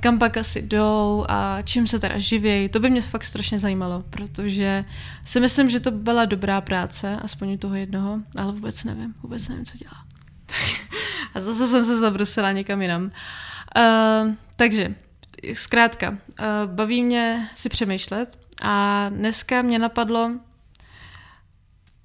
kam 0.00 0.18
pak 0.18 0.36
asi 0.36 0.62
jdou 0.62 1.24
a 1.28 1.62
čím 1.62 1.86
se 1.86 1.98
teda 1.98 2.18
živějí. 2.18 2.68
To 2.68 2.80
by 2.80 2.90
mě 2.90 3.02
fakt 3.02 3.24
strašně 3.24 3.58
zajímalo, 3.58 4.04
protože 4.10 4.84
si 5.24 5.40
myslím, 5.40 5.70
že 5.70 5.80
to 5.80 5.90
byla 5.90 6.24
dobrá 6.24 6.60
práce, 6.60 7.16
aspoň 7.22 7.52
u 7.52 7.56
toho 7.56 7.74
jednoho, 7.74 8.20
ale 8.38 8.52
vůbec 8.52 8.84
nevím, 8.84 9.14
vůbec 9.22 9.48
nevím, 9.48 9.64
co 9.64 9.78
dělá. 9.78 10.04
a 11.34 11.40
zase 11.40 11.66
jsem 11.66 11.84
se 11.84 11.98
zabrusila 11.98 12.52
někam 12.52 12.82
jinam. 12.82 13.02
Uh, 13.04 14.32
takže, 14.56 14.94
zkrátka, 15.52 16.10
uh, 16.10 16.16
baví 16.66 17.02
mě 17.02 17.48
si 17.54 17.68
přemýšlet 17.68 18.38
a 18.62 19.08
dneska 19.08 19.62
mě 19.62 19.78
napadlo, 19.78 20.32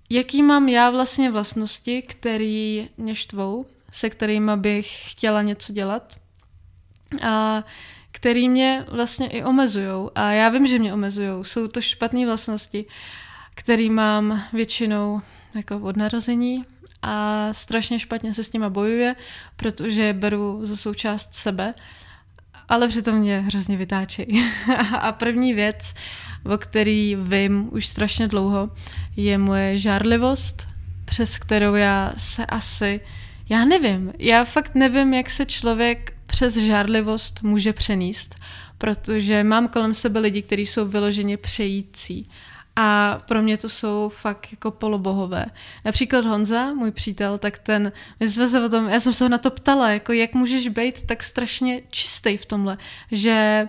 jaký 0.10 0.44
mám 0.44 0.70
já 0.70 0.90
vlastně 0.90 1.32
vlastnosti, 1.32 2.02
které 2.02 2.86
mě 2.98 3.16
štvou, 3.16 3.66
se 3.92 4.10
kterými 4.10 4.52
bych 4.56 5.12
chtěla 5.12 5.42
něco 5.42 5.74
dělat 5.74 6.21
a 7.22 7.64
který 8.12 8.50
mě 8.50 8.86
vlastně 8.88 9.28
i 9.28 9.44
omezují. 9.44 10.10
A 10.16 10.32
já 10.32 10.50
vím, 10.50 10.68
že 10.68 10.80
mě 10.80 10.94
omezují. 10.94 11.30
Jsou 11.42 11.68
to 11.68 11.82
špatné 11.82 12.26
vlastnosti, 12.26 12.86
které 13.56 13.90
mám 13.90 14.44
většinou 14.54 15.22
jako 15.56 15.80
od 15.80 15.98
narození 15.98 16.66
a 17.02 17.48
strašně 17.52 18.00
špatně 18.00 18.34
se 18.34 18.44
s 18.44 18.54
nima 18.54 18.70
bojuje, 18.70 19.16
protože 19.56 20.02
je 20.02 20.14
beru 20.14 20.60
za 20.66 20.76
součást 20.76 21.34
sebe, 21.34 21.74
ale 22.70 22.88
přitom 22.88 23.16
mě 23.16 23.40
hrozně 23.40 23.78
vytáčejí. 23.78 24.46
a 25.00 25.12
první 25.12 25.54
věc, 25.54 25.94
o 26.54 26.58
který 26.58 27.18
vím 27.20 27.70
už 27.72 27.88
strašně 27.88 28.28
dlouho, 28.28 28.70
je 29.16 29.38
moje 29.38 29.78
žárlivost, 29.78 30.68
přes 31.06 31.38
kterou 31.38 31.76
já 31.76 32.14
se 32.18 32.46
asi, 32.46 33.02
já 33.50 33.66
nevím, 33.66 34.14
já 34.20 34.46
fakt 34.46 34.76
nevím, 34.76 35.14
jak 35.14 35.30
se 35.30 35.46
člověk 35.46 36.14
přes 36.42 36.58
žárlivost 36.58 37.44
může 37.44 37.74
přenést, 37.74 38.36
protože 38.78 39.44
mám 39.44 39.68
kolem 39.68 39.94
sebe 39.94 40.20
lidi, 40.20 40.42
kteří 40.42 40.66
jsou 40.66 40.86
vyloženě 40.86 41.38
přející. 41.38 42.30
A 42.76 43.20
pro 43.28 43.42
mě 43.42 43.58
to 43.58 43.70
jsou 43.70 44.10
fakt 44.10 44.48
jako 44.52 44.72
polobohové. 44.72 45.46
Například 45.86 46.26
Honza, 46.26 46.74
můj 46.74 46.92
přítel, 46.92 47.38
tak 47.38 47.60
ten, 47.60 47.92
my 48.20 48.30
jsme 48.30 48.48
se 48.48 48.66
o 48.66 48.70
tom, 48.70 48.90
já 48.90 49.00
jsem 49.00 49.14
se 49.14 49.24
ho 49.24 49.30
na 49.30 49.38
to 49.38 49.52
ptala, 49.52 49.90
jako 49.90 50.14
jak 50.14 50.34
můžeš 50.34 50.68
být 50.68 51.04
tak 51.06 51.24
strašně 51.24 51.82
čistý 51.92 52.38
v 52.38 52.46
tomhle, 52.46 52.78
že 53.12 53.68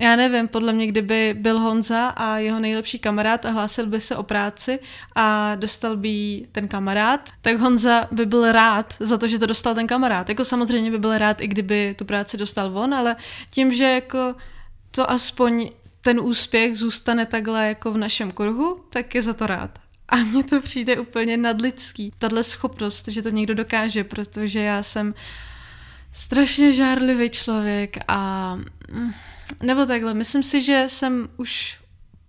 já 0.00 0.16
nevím, 0.16 0.48
podle 0.48 0.72
mě, 0.72 0.86
kdyby 0.86 1.34
byl 1.38 1.58
Honza 1.58 2.08
a 2.08 2.38
jeho 2.38 2.60
nejlepší 2.60 2.98
kamarád 2.98 3.46
a 3.46 3.50
hlásil 3.50 3.86
by 3.86 4.00
se 4.00 4.16
o 4.16 4.22
práci 4.22 4.78
a 5.16 5.54
dostal 5.54 5.96
by 5.96 6.46
ten 6.52 6.68
kamarád, 6.68 7.30
tak 7.42 7.58
Honza 7.58 8.08
by 8.10 8.26
byl 8.26 8.52
rád 8.52 8.94
za 9.00 9.18
to, 9.18 9.28
že 9.28 9.38
to 9.38 9.46
dostal 9.46 9.74
ten 9.74 9.86
kamarád. 9.86 10.28
Jako 10.28 10.44
samozřejmě 10.44 10.90
by 10.90 10.98
byl 10.98 11.18
rád, 11.18 11.40
i 11.40 11.48
kdyby 11.48 11.94
tu 11.98 12.04
práci 12.04 12.36
dostal 12.36 12.78
on, 12.78 12.94
ale 12.94 13.16
tím, 13.50 13.72
že 13.72 13.84
jako 13.84 14.34
to 14.90 15.10
aspoň 15.10 15.70
ten 16.00 16.20
úspěch 16.20 16.76
zůstane 16.76 17.26
takhle 17.26 17.68
jako 17.68 17.92
v 17.92 17.98
našem 17.98 18.30
kruhu, 18.30 18.84
tak 18.90 19.14
je 19.14 19.22
za 19.22 19.32
to 19.32 19.46
rád. 19.46 19.78
A 20.08 20.16
mně 20.16 20.44
to 20.44 20.60
přijde 20.60 20.98
úplně 20.98 21.36
nadlidský. 21.36 22.12
Tahle 22.18 22.42
schopnost, 22.42 23.08
že 23.08 23.22
to 23.22 23.28
někdo 23.28 23.54
dokáže, 23.54 24.04
protože 24.04 24.60
já 24.60 24.82
jsem 24.82 25.14
strašně 26.12 26.72
žárlivý 26.72 27.30
člověk 27.30 27.96
a 28.08 28.54
mm, 28.90 29.12
nebo 29.62 29.86
takhle, 29.86 30.14
myslím 30.14 30.42
si, 30.42 30.62
že 30.62 30.84
jsem 30.88 31.28
už 31.36 31.78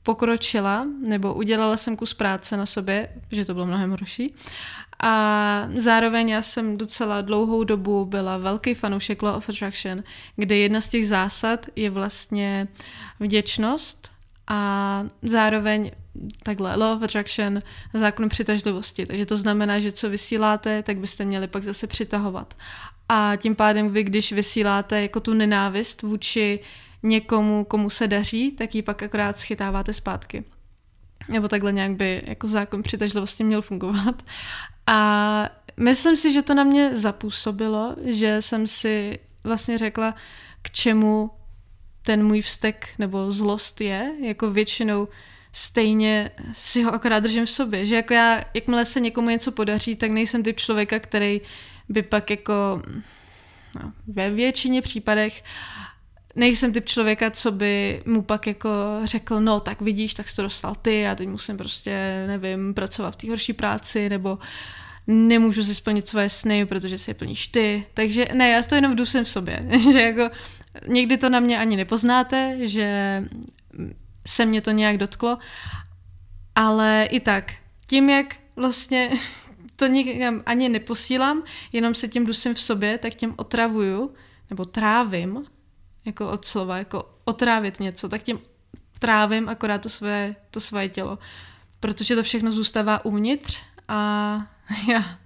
pokročila, 0.04 0.88
nebo 1.08 1.34
udělala 1.34 1.78
jsem 1.78 1.96
kus 1.96 2.14
práce 2.14 2.58
na 2.58 2.66
sobě, 2.66 3.10
že 3.32 3.46
to 3.46 3.54
bylo 3.54 3.66
mnohem 3.66 3.90
horší. 3.90 4.34
A 5.04 5.68
zároveň 5.76 6.30
já 6.30 6.42
jsem 6.42 6.78
docela 6.78 7.22
dlouhou 7.22 7.64
dobu 7.64 8.06
byla 8.06 8.38
velký 8.38 8.74
fanoušek 8.74 9.22
Law 9.22 9.36
of 9.36 9.50
Attraction, 9.50 10.04
kde 10.36 10.58
jedna 10.58 10.82
z 10.82 10.88
těch 10.88 11.08
zásad 11.08 11.66
je 11.76 11.90
vlastně 11.90 12.68
vděčnost 13.20 14.12
a 14.48 15.04
zároveň 15.22 15.92
takhle 16.44 16.76
Law 16.76 16.98
of 16.98 17.04
Attraction 17.04 17.60
zákon 17.94 18.30
přitažlivosti. 18.30 19.06
Takže 19.06 19.26
to 19.26 19.38
znamená, 19.38 19.80
že 19.80 19.92
co 19.92 20.10
vysíláte, 20.10 20.84
tak 20.84 20.98
byste 20.98 21.26
měli 21.26 21.48
pak 21.48 21.64
zase 21.64 21.88
přitahovat. 21.88 22.54
A 23.10 23.36
tím 23.36 23.56
pádem 23.56 23.90
vy, 23.90 24.04
když 24.04 24.32
vysíláte 24.32 25.02
jako 25.02 25.20
tu 25.20 25.34
nenávist 25.34 26.02
vůči 26.02 26.60
někomu, 27.06 27.64
komu 27.64 27.90
se 27.90 28.08
daří, 28.08 28.52
tak 28.52 28.76
ji 28.76 28.82
pak 28.82 29.04
akorát 29.04 29.38
schytáváte 29.38 29.94
zpátky. 29.94 30.44
Nebo 31.30 31.48
takhle 31.48 31.74
nějak 31.74 31.92
by 31.92 32.22
jako 32.26 32.48
zákon 32.48 32.84
přitažlivosti 32.84 33.44
měl 33.44 33.62
fungovat. 33.62 34.24
A 34.88 35.50
myslím 35.78 36.18
si, 36.18 36.32
že 36.32 36.42
to 36.42 36.54
na 36.54 36.64
mě 36.64 36.96
zapůsobilo, 36.96 37.96
že 38.06 38.42
jsem 38.42 38.68
si 38.68 39.20
vlastně 39.44 39.78
řekla, 39.78 40.16
k 40.62 40.72
čemu 40.72 41.32
ten 42.02 42.26
můj 42.26 42.42
vztek 42.42 42.90
nebo 43.00 43.32
zlost 43.32 43.82
je, 43.82 44.12
jako 44.22 44.52
většinou 44.52 45.08
stejně 45.52 46.32
si 46.54 46.84
ho 46.84 46.94
akorát 46.94 47.20
držím 47.20 47.46
v 47.46 47.50
sobě, 47.50 47.86
že 47.86 47.96
jako 47.96 48.14
já, 48.14 48.44
jakmile 48.54 48.86
se 48.86 49.00
někomu 49.00 49.30
něco 49.30 49.52
podaří, 49.52 49.96
tak 49.96 50.12
nejsem 50.12 50.44
typ 50.44 50.58
člověka, 50.58 51.00
který 51.00 51.42
by 51.90 52.02
pak 52.02 52.30
jako 52.30 52.82
no, 53.82 53.94
ve 54.08 54.30
většině 54.30 54.82
případech 54.82 55.44
nejsem 56.36 56.74
typ 56.74 56.86
člověka, 56.86 57.32
co 57.32 57.52
by 57.52 58.02
mu 58.06 58.22
pak 58.22 58.48
jako 58.48 58.70
řekl, 59.04 59.42
no 59.42 59.60
tak 59.60 59.82
vidíš, 59.82 60.14
tak 60.14 60.30
jsi 60.30 60.36
to 60.36 60.42
dostal 60.42 60.76
ty, 60.76 61.00
já 61.00 61.16
teď 61.16 61.28
musím 61.28 61.58
prostě, 61.58 62.24
nevím, 62.28 62.74
pracovat 62.74 63.12
v 63.12 63.16
té 63.16 63.30
horší 63.30 63.54
práci, 63.54 64.10
nebo 64.10 64.40
nemůžu 65.08 65.64
si 65.64 65.76
splnit 65.76 66.08
svoje 66.08 66.30
sny, 66.30 66.66
protože 66.66 66.98
si 66.98 67.10
je 67.10 67.16
plníš 67.16 67.48
ty. 67.48 67.86
Takže 67.94 68.28
ne, 68.34 68.50
já 68.50 68.64
to 68.64 68.76
jenom 68.76 68.96
dusím 68.96 69.24
v 69.24 69.30
sobě, 69.30 69.68
že 69.92 70.02
jako 70.02 70.30
někdy 70.88 71.18
to 71.18 71.30
na 71.30 71.40
mě 71.40 71.60
ani 71.60 71.76
nepoznáte, 71.76 72.58
že 72.60 73.24
se 74.28 74.46
mě 74.46 74.62
to 74.62 74.72
nějak 74.72 74.98
dotklo, 74.98 75.38
ale 76.56 77.08
i 77.12 77.20
tak, 77.20 77.54
tím, 77.88 78.10
jak 78.10 78.36
vlastně 78.56 79.10
to 79.76 79.88
nikam 79.88 80.44
ani 80.46 80.70
neposílám, 80.70 81.44
jenom 81.74 81.94
se 81.96 82.08
tím 82.08 82.26
dusím 82.26 82.54
v 82.54 82.60
sobě, 82.60 82.98
tak 82.98 83.14
tím 83.14 83.34
otravuju, 83.38 84.14
nebo 84.50 84.66
trávím, 84.66 85.46
jako 86.06 86.32
od 86.32 86.46
slova, 86.46 86.78
jako 86.78 87.10
otrávit 87.26 87.80
něco, 87.80 88.10
tak 88.10 88.24
tím 88.24 88.40
trávím 89.00 89.50
akorát 89.50 89.82
to 89.82 89.90
své, 89.90 90.36
to 90.52 90.60
své 90.60 90.90
tělo. 90.90 91.20
Protože 91.80 92.16
to 92.16 92.24
všechno 92.24 92.52
zůstává 92.52 93.06
uvnitř 93.06 93.62
a 93.88 94.42
já 94.92 95.18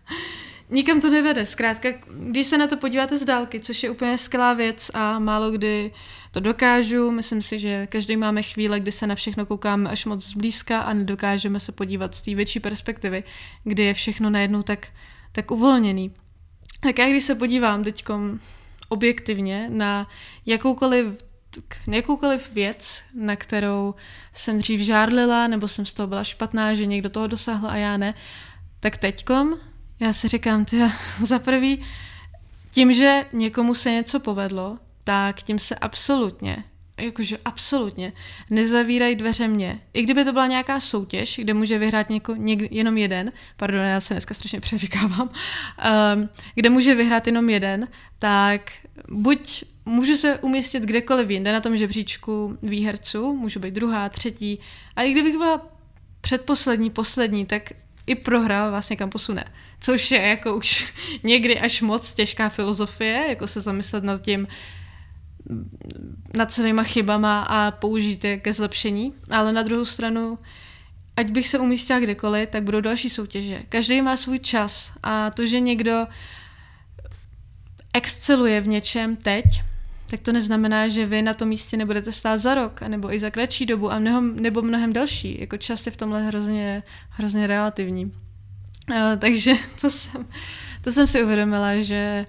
nikam 0.70 1.02
to 1.02 1.10
nevede. 1.10 1.46
Zkrátka, 1.46 1.90
když 2.10 2.48
se 2.48 2.58
na 2.58 2.68
to 2.68 2.78
podíváte 2.78 3.18
z 3.18 3.26
dálky, 3.26 3.60
což 3.60 3.84
je 3.84 3.90
úplně 3.90 4.18
skvělá 4.18 4.54
věc 4.54 4.92
a 4.94 5.20
málo 5.20 5.52
kdy 5.52 5.92
to 6.32 6.40
dokážu, 6.40 7.12
myslím 7.12 7.42
si, 7.42 7.60
že 7.60 7.88
každý 7.88 8.18
máme 8.18 8.44
chvíle, 8.44 8.80
kdy 8.80 8.92
se 8.92 9.08
na 9.08 9.16
všechno 9.16 9.46
koukáme 9.46 9.90
až 9.90 10.06
moc 10.06 10.26
zblízka 10.26 10.80
a 10.80 10.94
nedokážeme 10.94 11.60
se 11.60 11.72
podívat 11.72 12.16
z 12.16 12.22
té 12.22 12.36
větší 12.36 12.60
perspektivy, 12.60 13.24
kdy 13.64 13.84
je 13.84 13.94
všechno 13.94 14.30
najednou 14.30 14.62
tak, 14.62 14.88
tak 15.32 15.52
uvolněný. 15.52 16.12
Tak 16.80 17.00
já 17.00 17.10
když 17.10 17.24
se 17.24 17.36
podívám 17.36 17.84
teďkom 17.84 18.40
objektivně 18.90 19.70
na 19.70 20.08
jakoukoliv 20.46 21.06
jakoukoliv 21.88 22.54
věc, 22.54 23.04
na 23.14 23.36
kterou 23.36 23.96
jsem 24.34 24.58
dřív 24.58 24.82
žárlila, 24.82 25.48
nebo 25.48 25.68
jsem 25.68 25.86
z 25.86 25.94
toho 25.94 26.08
byla 26.08 26.24
špatná, 26.24 26.74
že 26.74 26.86
někdo 26.86 27.10
toho 27.10 27.28
dosáhl 27.28 27.68
a 27.70 27.76
já 27.76 27.98
ne, 27.98 28.14
tak 28.80 28.98
teďkom 28.98 29.58
já 30.00 30.14
si 30.14 30.28
říkám, 30.28 30.66
ty 30.66 30.78
za 31.24 31.40
prvý, 31.40 31.86
tím, 32.72 32.94
že 32.94 33.26
někomu 33.34 33.76
se 33.76 33.92
něco 33.92 34.20
povedlo, 34.20 34.78
tak 35.04 35.42
tím 35.42 35.60
se 35.60 35.76
absolutně, 35.76 36.64
jakože 37.00 37.38
absolutně, 37.46 38.14
nezavírají 38.50 39.16
dveře 39.16 39.48
mě. 39.48 39.80
I 39.94 40.04
kdyby 40.04 40.26
to 40.26 40.34
byla 40.34 40.48
nějaká 40.48 40.80
soutěž, 40.80 41.40
kde 41.44 41.54
může 41.54 41.78
vyhrát 41.78 42.10
něko, 42.10 42.36
něk, 42.36 42.72
jenom 42.72 42.98
jeden, 42.98 43.32
pardon, 43.58 43.82
já 43.82 44.02
se 44.02 44.14
dneska 44.14 44.34
strašně 44.34 44.60
přeříkávám, 44.60 45.30
um, 45.30 46.30
kde 46.56 46.70
může 46.70 46.96
vyhrát 46.96 47.28
jenom 47.28 47.50
jeden, 47.50 47.88
tak 48.20 48.72
buď 49.10 49.64
můžu 49.86 50.16
se 50.16 50.38
umístit 50.38 50.84
kdekoliv 50.84 51.30
jinde 51.30 51.52
na 51.52 51.62
tom 51.62 51.78
žebříčku 51.78 52.58
výherců, 52.62 53.34
můžu 53.34 53.60
být 53.60 53.74
druhá, 53.74 54.10
třetí, 54.10 54.60
a 54.96 55.04
i 55.04 55.12
kdybych 55.12 55.38
byla 55.38 55.68
předposlední, 56.22 56.90
poslední, 56.90 57.46
tak 57.46 57.64
i 58.08 58.16
prohra 58.16 58.70
vás 58.70 58.90
někam 58.90 59.10
posune. 59.10 59.44
Což 59.82 60.12
je 60.12 60.22
jako 60.22 60.56
už 60.56 60.94
někdy 61.24 61.60
až 61.60 61.82
moc 61.82 62.14
těžká 62.14 62.50
filozofie, 62.50 63.26
jako 63.30 63.48
se 63.48 63.62
zamyslet 63.62 64.04
nad 64.04 64.22
tím, 64.22 64.48
nad 66.34 66.54
svýma 66.54 66.84
chybama 66.84 67.42
a 67.42 67.72
použít 67.72 68.24
je 68.24 68.38
ke 68.38 68.54
zlepšení. 68.54 69.14
Ale 69.32 69.54
na 69.54 69.64
druhou 69.64 69.86
stranu, 69.86 70.40
ať 71.16 71.30
bych 71.30 71.48
se 71.48 71.60
umístila 71.60 72.00
kdekoliv, 72.00 72.50
tak 72.50 72.64
budou 72.64 72.82
další 72.82 73.10
soutěže. 73.10 73.64
Každý 73.70 74.02
má 74.02 74.18
svůj 74.18 74.40
čas 74.40 74.94
a 75.04 75.30
to, 75.30 75.46
že 75.46 75.60
někdo 75.60 76.08
exceluje 77.94 78.62
v 78.62 78.68
něčem 78.68 79.16
teď, 79.16 79.46
tak 80.08 80.20
to 80.20 80.32
neznamená, 80.32 80.88
že 80.88 81.06
vy 81.06 81.22
na 81.22 81.34
tom 81.34 81.48
místě 81.48 81.78
nebudete 81.78 82.12
stát 82.12 82.38
za 82.38 82.56
rok, 82.56 82.82
nebo 82.82 83.14
i 83.14 83.20
za 83.20 83.30
kratší 83.30 83.66
dobu, 83.66 83.92
a 83.92 84.00
mnohem, 84.00 84.40
nebo 84.40 84.62
mnohem 84.62 84.94
další. 84.94 85.38
Jako 85.42 85.58
čas 85.58 85.86
je 85.86 85.92
v 85.92 85.98
tomhle 85.98 86.24
hrozně, 86.24 86.84
hrozně 87.10 87.48
relativní. 87.48 88.06
Uh, 88.06 88.96
takže 89.20 89.54
to 89.82 89.90
jsem, 89.90 90.26
to 90.82 90.92
jsem 90.92 91.08
si 91.08 91.24
uvědomila, 91.24 91.82
že 91.82 92.26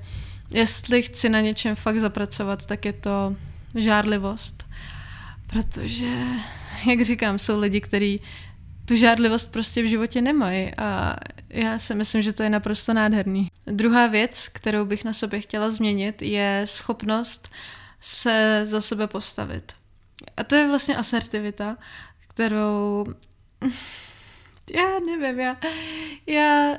jestli 0.51 1.03
chci 1.03 1.29
na 1.29 1.41
něčem 1.41 1.77
fakt 1.77 1.99
zapracovat, 1.99 2.67
tak 2.67 2.85
je 2.85 2.93
to 2.93 3.37
žárlivost. 3.75 4.67
Protože, 5.47 6.11
jak 6.87 7.01
říkám, 7.05 7.39
jsou 7.39 7.59
lidi, 7.59 7.81
kteří 7.81 8.21
tu 8.85 8.97
žádlivost 8.97 9.53
prostě 9.53 9.83
v 9.83 9.87
životě 9.87 10.23
nemají 10.23 10.75
a 10.75 11.17
já 11.49 11.79
si 11.79 11.95
myslím, 11.95 12.23
že 12.23 12.33
to 12.33 12.43
je 12.43 12.51
naprosto 12.51 12.95
nádherný. 12.95 13.49
Druhá 13.67 14.07
věc, 14.07 14.49
kterou 14.49 14.85
bych 14.85 15.05
na 15.05 15.13
sobě 15.13 15.41
chtěla 15.41 15.71
změnit, 15.71 16.23
je 16.23 16.63
schopnost 16.65 17.49
se 18.01 18.63
za 18.65 18.81
sebe 18.81 19.07
postavit. 19.07 19.73
A 20.37 20.45
to 20.45 20.55
je 20.55 20.69
vlastně 20.69 20.97
asertivita, 20.97 21.77
kterou 22.29 23.07
já 24.75 24.99
nevím, 25.07 25.41
já, 25.41 25.57
já 26.27 26.77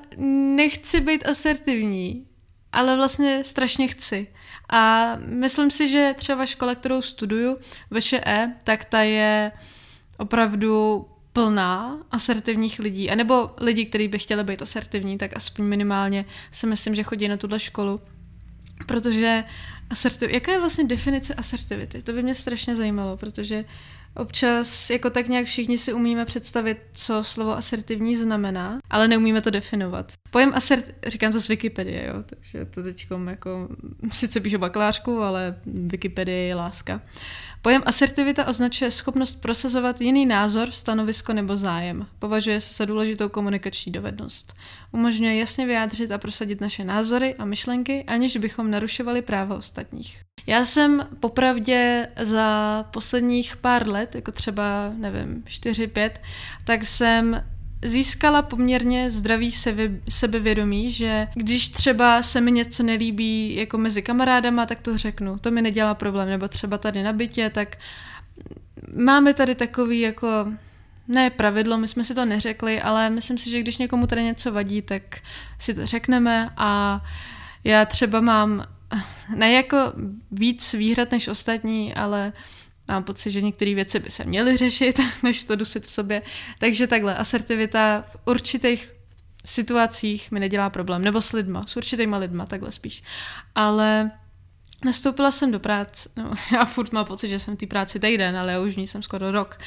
nechci 0.55 1.01
být 1.01 1.27
asertivní, 1.27 2.27
ale 2.73 2.95
vlastně 2.95 3.43
strašně 3.43 3.87
chci. 3.87 4.27
A 4.69 5.11
myslím 5.25 5.71
si, 5.71 5.87
že 5.87 6.15
třeba 6.17 6.45
škola, 6.45 6.75
kterou 6.75 7.01
studuju, 7.01 7.57
VŠE, 7.91 8.53
tak 8.63 8.85
ta 8.85 9.01
je 9.01 9.51
opravdu 10.17 11.05
plná 11.33 11.97
asertivních 12.11 12.79
lidí, 12.79 13.11
anebo 13.11 13.49
lidi, 13.57 13.85
kteří 13.85 14.07
by 14.07 14.19
chtěli 14.19 14.43
být 14.43 14.61
asertivní, 14.61 15.17
tak 15.17 15.37
aspoň 15.37 15.65
minimálně 15.65 16.25
si 16.51 16.67
myslím, 16.67 16.95
že 16.95 17.03
chodí 17.03 17.27
na 17.27 17.37
tuhle 17.37 17.59
školu. 17.59 18.01
Protože 18.85 19.43
asertiv... 19.89 20.29
jaká 20.29 20.51
je 20.51 20.59
vlastně 20.59 20.83
definice 20.83 21.33
asertivity? 21.33 22.03
To 22.03 22.13
by 22.13 22.23
mě 22.23 22.35
strašně 22.35 22.75
zajímalo, 22.75 23.17
protože 23.17 23.65
občas 24.15 24.89
jako 24.89 25.09
tak 25.09 25.27
nějak 25.27 25.45
všichni 25.45 25.77
si 25.77 25.93
umíme 25.93 26.25
představit, 26.25 26.77
co 26.91 27.23
slovo 27.23 27.57
asertivní 27.57 28.15
znamená, 28.15 28.79
ale 28.89 29.07
neumíme 29.07 29.41
to 29.41 29.49
definovat. 29.49 30.11
Pojem 30.29 30.51
asert, 30.55 30.85
říkám 31.07 31.31
to 31.31 31.39
z 31.41 31.47
Wikipedie, 31.47 32.07
jo, 32.07 32.23
takže 32.25 32.65
to 32.65 32.83
teď 32.83 33.07
jako, 33.29 33.69
sice 34.11 34.39
píšu 34.39 34.57
bakalářku, 34.57 35.21
ale 35.21 35.55
Wikipedie 35.65 36.37
je 36.37 36.55
láska. 36.55 37.01
Pojem 37.63 37.83
asertivita 37.85 38.47
označuje 38.47 38.91
schopnost 38.91 39.41
prosazovat 39.41 40.01
jiný 40.01 40.25
názor, 40.25 40.71
stanovisko 40.71 41.33
nebo 41.33 41.57
zájem. 41.57 42.07
Považuje 42.19 42.61
se 42.61 42.73
za 42.73 42.85
důležitou 42.85 43.29
komunikační 43.29 43.91
dovednost. 43.91 44.53
Umožňuje 44.91 45.35
jasně 45.35 45.65
vyjádřit 45.65 46.11
a 46.11 46.17
prosadit 46.17 46.61
naše 46.61 46.83
názory 46.83 47.35
a 47.35 47.45
myšlenky, 47.45 48.03
aniž 48.03 48.37
bychom 48.37 48.71
narušovali 48.71 49.21
práva 49.21 49.55
ostatních. 49.55 50.21
Já 50.47 50.65
jsem 50.65 51.07
popravdě 51.19 52.07
za 52.21 52.83
posledních 52.93 53.57
pár 53.57 53.87
let, 53.87 54.15
jako 54.15 54.31
třeba, 54.31 54.93
nevím, 54.95 55.43
4-5, 55.47 56.11
tak 56.65 56.85
jsem 56.85 57.43
získala 57.83 58.41
poměrně 58.41 59.11
zdravý 59.11 59.51
sebe, 59.51 59.89
sebevědomí, 60.09 60.91
že 60.91 61.27
když 61.33 61.69
třeba 61.69 62.23
se 62.23 62.41
mi 62.41 62.51
něco 62.51 62.83
nelíbí 62.83 63.55
jako 63.55 63.77
mezi 63.77 64.01
kamarádama, 64.01 64.65
tak 64.65 64.81
to 64.81 64.97
řeknu. 64.97 65.37
To 65.39 65.51
mi 65.51 65.61
nedělá 65.61 65.93
problém. 65.93 66.29
Nebo 66.29 66.47
třeba 66.47 66.77
tady 66.77 67.03
na 67.03 67.13
bytě, 67.13 67.49
tak 67.49 67.77
máme 68.95 69.33
tady 69.33 69.55
takový 69.55 69.99
jako 69.99 70.27
ne 71.07 71.29
pravidlo, 71.29 71.77
my 71.77 71.87
jsme 71.87 72.03
si 72.03 72.15
to 72.15 72.25
neřekli, 72.25 72.81
ale 72.81 73.09
myslím 73.09 73.37
si, 73.37 73.49
že 73.49 73.59
když 73.59 73.77
někomu 73.77 74.07
tady 74.07 74.23
něco 74.23 74.51
vadí, 74.51 74.81
tak 74.81 75.03
si 75.59 75.73
to 75.73 75.85
řekneme 75.85 76.49
a 76.57 77.01
já 77.63 77.85
třeba 77.85 78.21
mám 78.21 78.63
ne 79.35 79.51
jako 79.51 79.77
víc 80.31 80.73
výhrad 80.73 81.11
než 81.11 81.27
ostatní, 81.27 81.93
ale 81.93 82.33
mám 82.91 83.03
pocit, 83.03 83.31
že 83.31 83.41
některé 83.41 83.75
věci 83.75 83.99
by 83.99 84.11
se 84.11 84.23
měly 84.23 84.57
řešit, 84.57 84.99
než 85.23 85.43
to 85.43 85.55
dusit 85.55 85.85
v 85.85 85.89
sobě. 85.89 86.21
Takže 86.59 86.87
takhle, 86.87 87.15
asertivita 87.15 88.03
v 88.07 88.17
určitých 88.25 88.93
situacích 89.45 90.31
mi 90.31 90.39
nedělá 90.39 90.69
problém, 90.69 91.01
nebo 91.01 91.21
s 91.21 91.31
lidma, 91.31 91.63
s 91.67 91.77
určitýma 91.77 92.17
lidma, 92.17 92.45
takhle 92.45 92.71
spíš. 92.71 93.03
Ale 93.55 94.11
Nastoupila 94.85 95.31
jsem 95.31 95.51
do 95.51 95.59
práce, 95.59 96.09
no 96.15 96.31
já 96.53 96.65
furt 96.65 96.93
mám 96.93 97.05
pocit, 97.05 97.27
že 97.27 97.39
jsem 97.39 97.55
v 97.55 97.59
té 97.59 97.65
práci 97.65 97.99
týden, 97.99 98.37
ale 98.37 98.51
já 98.51 98.59
už 98.59 98.73
v 98.73 98.77
ní 98.77 98.87
jsem 98.87 99.03
skoro 99.03 99.31
rok. 99.31 99.57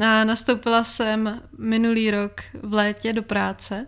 A 0.00 0.24
nastoupila 0.24 0.84
jsem 0.84 1.40
minulý 1.58 2.10
rok 2.10 2.40
v 2.62 2.72
létě 2.72 3.12
do 3.12 3.22
práce. 3.22 3.86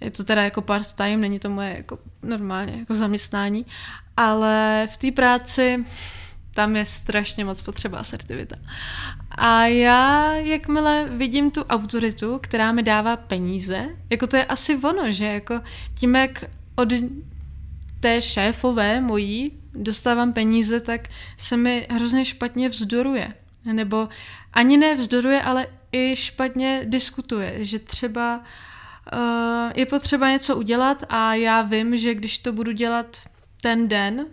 Je 0.00 0.10
to 0.10 0.24
teda 0.24 0.42
jako 0.42 0.62
part-time, 0.62 1.20
není 1.20 1.38
to 1.38 1.50
moje 1.50 1.76
jako 1.76 1.98
normálně 2.22 2.76
jako 2.78 2.94
zaměstnání, 2.94 3.66
ale 4.16 4.88
v 4.92 4.96
té 4.96 5.12
práci 5.12 5.84
tam 6.54 6.76
je 6.76 6.84
strašně 6.84 7.44
moc 7.44 7.62
potřeba 7.62 7.98
asertivita. 7.98 8.56
A 9.30 9.64
já, 9.66 10.32
jakmile 10.32 11.08
vidím 11.10 11.50
tu 11.50 11.64
autoritu, 11.64 12.38
která 12.42 12.72
mi 12.72 12.82
dává 12.82 13.16
peníze, 13.16 13.88
jako 14.10 14.26
to 14.26 14.36
je 14.36 14.44
asi 14.44 14.76
ono, 14.76 15.10
že 15.10 15.24
jako 15.24 15.60
tím, 15.98 16.14
jak 16.14 16.44
od 16.76 16.88
té 18.00 18.22
šéfové 18.22 19.00
mojí 19.00 19.52
dostávám 19.74 20.32
peníze, 20.32 20.80
tak 20.80 21.08
se 21.36 21.56
mi 21.56 21.86
hrozně 21.90 22.24
špatně 22.24 22.68
vzdoruje. 22.68 23.34
Nebo 23.72 24.08
ani 24.52 24.76
ne 24.76 24.94
vzdoruje, 24.94 25.42
ale 25.42 25.66
i 25.92 26.16
špatně 26.16 26.80
diskutuje, 26.84 27.64
že 27.64 27.78
třeba 27.78 28.38
uh, 28.38 29.72
je 29.74 29.86
potřeba 29.86 30.30
něco 30.30 30.56
udělat 30.56 31.04
a 31.08 31.34
já 31.34 31.62
vím, 31.62 31.96
že 31.96 32.14
když 32.14 32.38
to 32.38 32.52
budu 32.52 32.72
dělat 32.72 33.16
ten 33.60 33.88
den, 33.88 34.26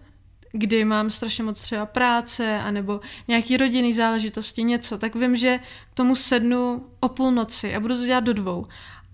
kdy 0.52 0.86
mám 0.86 1.10
strašně 1.10 1.44
moc 1.44 1.62
třeba 1.62 1.86
práce, 1.86 2.60
anebo 2.60 3.00
nějaký 3.28 3.58
rodinný 3.58 3.94
záležitosti, 3.94 4.64
něco, 4.64 4.98
tak 4.98 5.16
vím, 5.16 5.36
že 5.36 5.60
k 5.92 5.94
tomu 5.94 6.16
sednu 6.16 6.86
o 7.00 7.10
půlnoci 7.10 7.76
a 7.76 7.80
budu 7.80 7.98
to 7.98 8.06
dělat 8.06 8.24
do 8.24 8.34
dvou. 8.34 8.68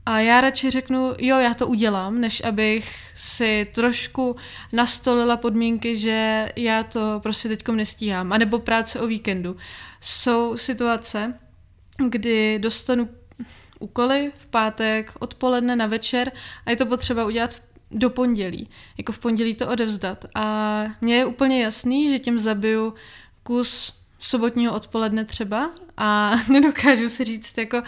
A 0.06 0.20
já 0.20 0.42
radši 0.42 0.70
řeknu, 0.70 1.14
jo, 1.20 1.38
já 1.38 1.54
to 1.54 1.68
udělám, 1.68 2.22
než 2.22 2.44
abych 2.44 2.96
si 3.16 3.68
trošku 3.74 4.36
nastolila 4.74 5.38
podmínky, 5.38 5.98
že 5.98 6.50
já 6.56 6.84
to 6.84 7.20
prostě 7.24 7.50
teďkom 7.50 7.76
nestíhám. 7.76 8.34
A 8.34 8.38
nebo 8.38 8.60
práce 8.60 9.00
o 9.00 9.08
víkendu. 9.08 9.56
Jsou 10.02 10.58
situace, 10.58 11.34
kdy 12.10 12.60
dostanu 12.60 13.10
úkoly 13.80 14.32
v 14.36 14.50
pátek 14.50 15.14
odpoledne 15.20 15.76
na 15.76 15.86
večer 15.86 16.32
a 16.66 16.70
je 16.70 16.76
to 16.76 16.86
potřeba 16.86 17.26
udělat 17.26 17.54
v 17.54 17.60
do 17.92 18.10
pondělí. 18.10 18.70
Jako 18.98 19.12
v 19.12 19.20
pondělí 19.20 19.56
to 19.56 19.68
odevzdat. 19.68 20.26
A 20.36 20.84
mně 21.02 21.16
je 21.16 21.26
úplně 21.26 21.64
jasný, 21.64 22.10
že 22.10 22.20
tím 22.20 22.40
zabiju 22.40 22.94
kus 23.44 23.94
sobotního 24.20 24.74
odpoledne 24.74 25.26
třeba 25.26 25.72
a 25.98 26.36
nedokážu 26.52 27.10
si 27.10 27.24
říct, 27.24 27.58
jako 27.58 27.84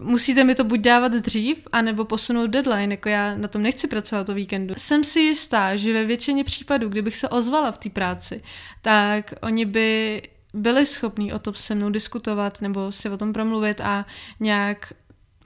musíte 0.00 0.44
mi 0.44 0.54
to 0.54 0.64
buď 0.64 0.80
dávat 0.80 1.12
dřív, 1.12 1.68
anebo 1.72 2.04
posunout 2.04 2.46
deadline, 2.46 2.94
jako 2.94 3.08
já 3.08 3.34
na 3.34 3.48
tom 3.48 3.62
nechci 3.62 3.88
pracovat 3.88 4.28
o 4.28 4.34
víkendu. 4.34 4.74
Jsem 4.76 5.04
si 5.04 5.20
jistá, 5.20 5.76
že 5.76 5.92
ve 5.92 6.04
většině 6.04 6.44
případů, 6.44 6.88
kdybych 6.88 7.16
se 7.16 7.28
ozvala 7.28 7.72
v 7.72 7.78
té 7.78 7.90
práci, 7.90 8.42
tak 8.82 9.34
oni 9.42 9.64
by 9.64 10.22
byli 10.54 10.86
schopní 10.86 11.32
o 11.32 11.38
tom 11.38 11.54
se 11.54 11.74
mnou 11.74 11.90
diskutovat 11.90 12.60
nebo 12.60 12.92
si 12.92 13.10
o 13.10 13.16
tom 13.16 13.32
promluvit 13.32 13.80
a 13.80 14.06
nějak 14.40 14.92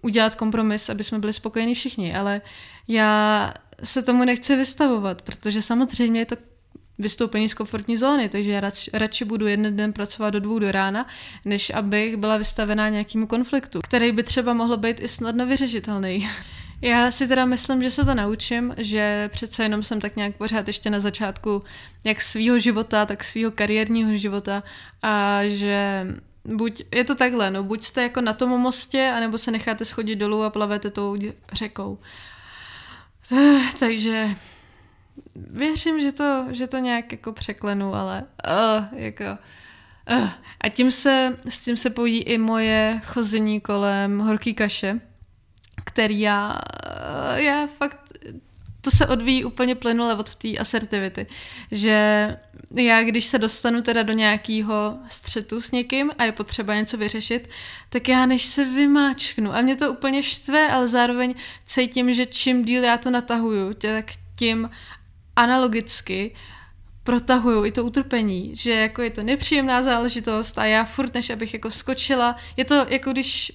udělat 0.02 0.34
kompromis, 0.34 0.88
aby 0.88 1.04
jsme 1.04 1.18
byli 1.18 1.32
spokojení 1.32 1.74
všichni, 1.74 2.14
ale 2.14 2.40
já 2.88 3.52
se 3.84 4.02
tomu 4.02 4.24
nechci 4.24 4.56
vystavovat, 4.56 5.22
protože 5.22 5.62
samozřejmě 5.62 6.20
je 6.20 6.26
to 6.26 6.36
vystoupení 7.00 7.48
z 7.48 7.54
komfortní 7.54 7.96
zóny, 7.96 8.28
takže 8.28 8.50
já 8.50 8.60
radši, 8.60 8.90
radši 8.94 9.24
budu 9.24 9.46
jeden 9.46 9.76
den 9.76 9.92
pracovat 9.92 10.30
do 10.30 10.40
dvou 10.40 10.58
do 10.58 10.72
rána, 10.72 11.06
než 11.44 11.70
abych 11.70 12.16
byla 12.16 12.36
vystavená 12.36 12.88
nějakému 12.88 13.26
konfliktu, 13.26 13.80
který 13.80 14.12
by 14.12 14.22
třeba 14.22 14.54
mohl 14.54 14.76
být 14.76 15.00
i 15.00 15.08
snadno 15.08 15.46
vyřešitelný. 15.46 16.28
Já 16.82 17.10
si 17.10 17.28
teda 17.28 17.44
myslím, 17.44 17.82
že 17.82 17.90
se 17.90 18.04
to 18.04 18.14
naučím, 18.14 18.74
že 18.78 19.28
přece 19.32 19.62
jenom 19.62 19.82
jsem 19.82 20.00
tak 20.00 20.16
nějak 20.16 20.36
pořád 20.36 20.66
ještě 20.66 20.90
na 20.90 21.00
začátku 21.00 21.62
jak 22.04 22.20
svýho 22.20 22.58
života, 22.58 23.06
tak 23.06 23.24
svýho 23.24 23.50
kariérního 23.50 24.16
života 24.16 24.62
a 25.02 25.40
že 25.46 26.06
buď 26.44 26.82
je 26.92 27.04
to 27.04 27.14
takhle, 27.14 27.50
no 27.50 27.62
buď 27.62 27.84
jste 27.84 28.02
jako 28.02 28.20
na 28.20 28.32
tom 28.32 28.48
mostě, 28.48 29.12
anebo 29.16 29.38
se 29.38 29.50
necháte 29.50 29.84
schodit 29.84 30.18
dolů 30.18 30.42
a 30.42 30.50
plavete 30.50 30.90
tou 30.90 31.16
řekou. 31.52 31.98
Takže 33.78 34.28
věřím, 35.36 36.00
že 36.00 36.12
to, 36.12 36.46
že 36.50 36.66
to 36.66 36.78
nějak 36.78 37.12
jako 37.12 37.32
překlenu, 37.32 37.94
ale 37.94 38.24
uh, 38.48 38.98
jako 38.98 39.24
uh. 39.24 40.30
a 40.60 40.68
tím 40.68 40.90
se, 40.90 41.38
s 41.48 41.60
tím 41.60 41.76
se 41.76 41.90
pojí 41.90 42.22
i 42.22 42.38
moje 42.38 43.00
chození 43.04 43.60
kolem 43.60 44.18
horký 44.18 44.54
kaše, 44.54 45.00
který 45.84 46.20
já, 46.20 46.58
já 47.34 47.66
fakt 47.66 48.09
to 48.80 48.90
se 48.90 49.06
odvíjí 49.06 49.44
úplně 49.44 49.74
plynule 49.74 50.14
od 50.14 50.34
té 50.34 50.58
asertivity, 50.58 51.26
že 51.72 52.36
já, 52.70 53.02
když 53.02 53.24
se 53.24 53.38
dostanu 53.38 53.82
teda 53.82 54.02
do 54.02 54.12
nějakého 54.12 54.98
střetu 55.08 55.60
s 55.60 55.70
někým 55.70 56.10
a 56.18 56.24
je 56.24 56.32
potřeba 56.32 56.74
něco 56.74 56.96
vyřešit, 56.96 57.48
tak 57.88 58.08
já 58.08 58.26
než 58.26 58.44
se 58.44 58.64
vymáčknu 58.64 59.54
a 59.54 59.60
mě 59.60 59.76
to 59.76 59.92
úplně 59.92 60.22
štve, 60.22 60.68
ale 60.68 60.88
zároveň 60.88 61.34
cítím, 61.66 62.14
že 62.14 62.26
čím 62.26 62.64
díl 62.64 62.84
já 62.84 62.98
to 62.98 63.10
natahuju, 63.10 63.74
tak 63.74 64.04
tím 64.36 64.70
analogicky 65.36 66.34
protahuju 67.02 67.64
i 67.64 67.72
to 67.72 67.84
utrpení, 67.84 68.56
že 68.56 68.72
jako 68.72 69.02
je 69.02 69.10
to 69.10 69.22
nepříjemná 69.22 69.82
záležitost 69.82 70.58
a 70.58 70.64
já 70.64 70.84
furt 70.84 71.14
než 71.14 71.30
abych 71.30 71.54
jako 71.54 71.70
skočila, 71.70 72.36
je 72.56 72.64
to 72.64 72.86
jako 72.88 73.12
když 73.12 73.52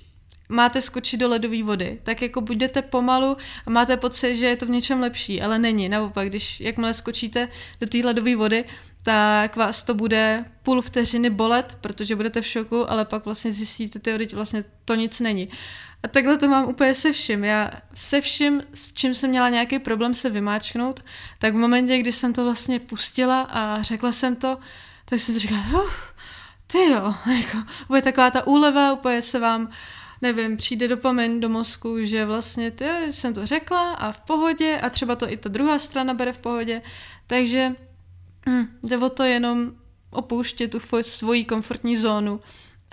máte 0.50 0.82
skočit 0.82 1.20
do 1.20 1.30
ledové 1.30 1.64
vody, 1.64 2.00
tak 2.04 2.22
jako 2.22 2.42
budete 2.42 2.82
pomalu 2.82 3.38
a 3.66 3.70
máte 3.70 3.98
pocit, 3.98 4.36
že 4.36 4.46
je 4.46 4.56
to 4.56 4.66
v 4.66 4.70
něčem 4.70 5.02
lepší, 5.02 5.42
ale 5.42 5.60
není. 5.60 5.90
Naopak, 5.90 6.30
když 6.30 6.62
jakmile 6.62 6.94
skočíte 6.94 7.50
do 7.82 7.88
té 7.88 7.98
ledové 7.98 8.36
vody, 8.36 8.66
tak 9.04 9.56
vás 9.56 9.84
to 9.84 9.94
bude 9.94 10.46
půl 10.64 10.82
vteřiny 10.82 11.30
bolet, 11.30 11.78
protože 11.82 12.16
budete 12.16 12.42
v 12.42 12.48
šoku, 12.48 12.92
ale 12.92 13.06
pak 13.06 13.26
vlastně 13.26 13.52
zjistíte, 13.52 14.18
že 14.30 14.36
vlastně 14.36 14.64
to 14.86 14.96
nic 14.96 15.20
není. 15.20 15.50
A 16.04 16.08
takhle 16.08 16.38
to 16.38 16.48
mám 16.48 16.66
úplně 16.66 16.96
se 16.96 17.12
vším. 17.12 17.44
Já 17.44 17.72
se 17.94 18.22
vším, 18.22 18.64
s 18.74 18.94
čím 18.94 19.14
jsem 19.14 19.30
měla 19.30 19.50
nějaký 19.50 19.80
problém 19.80 20.16
se 20.16 20.30
vymáčknout, 20.30 21.06
tak 21.40 21.54
v 21.54 21.58
momentě, 21.58 21.98
kdy 21.98 22.12
jsem 22.12 22.34
to 22.34 22.44
vlastně 22.44 22.80
pustila 22.80 23.42
a 23.42 23.82
řekla 23.82 24.12
jsem 24.12 24.36
to, 24.36 24.58
tak 25.06 25.20
jsem 25.20 25.36
si 25.36 25.40
říkala, 25.40 25.62
uh, 25.74 25.90
ty 26.68 26.92
jo, 26.92 27.16
jako, 27.38 27.58
bude 27.88 28.02
taková 28.02 28.30
ta 28.30 28.48
úleva, 28.48 28.94
úplně 28.94 29.22
se 29.22 29.40
vám, 29.40 29.70
nevím, 30.26 30.58
přijde 30.58 30.88
dopamin 30.88 31.40
do 31.40 31.50
mozku, 31.50 32.06
že 32.06 32.26
vlastně 32.26 32.72
ty, 32.72 32.86
jsem 33.12 33.34
to 33.34 33.46
řekla 33.46 33.94
a 33.94 34.12
v 34.12 34.20
pohodě 34.20 34.80
a 34.82 34.90
třeba 34.90 35.16
to 35.16 35.32
i 35.32 35.38
ta 35.38 35.50
druhá 35.50 35.80
strana 35.80 36.14
bere 36.14 36.34
v 36.34 36.38
pohodě, 36.38 36.82
takže 37.28 37.76
hm, 38.50 38.66
jde 38.84 38.98
o 38.98 39.10
to 39.10 39.24
jenom 39.24 39.72
opouštět 40.12 40.72
tu 40.72 40.80
svoji 41.02 41.46
komfortní 41.46 41.98
zónu 41.98 42.40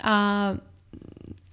a 0.02 0.48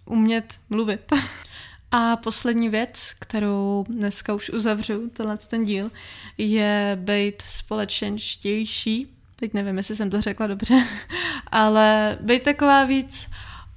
umět 0.05 0.59
mluvit. 0.69 1.13
A 1.91 2.15
poslední 2.15 2.69
věc, 2.69 3.13
kterou 3.19 3.85
dneska 3.89 4.33
už 4.33 4.49
uzavřu, 4.49 5.09
tenhle 5.09 5.37
ten 5.37 5.63
díl, 5.63 5.91
je 6.37 6.97
být 7.01 7.41
společenštější. 7.41 9.07
Teď 9.35 9.53
nevím, 9.53 9.77
jestli 9.77 9.95
jsem 9.95 10.09
to 10.09 10.21
řekla 10.21 10.47
dobře, 10.47 10.83
ale 11.51 12.17
být 12.21 12.43
taková 12.43 12.85
víc 12.85 13.29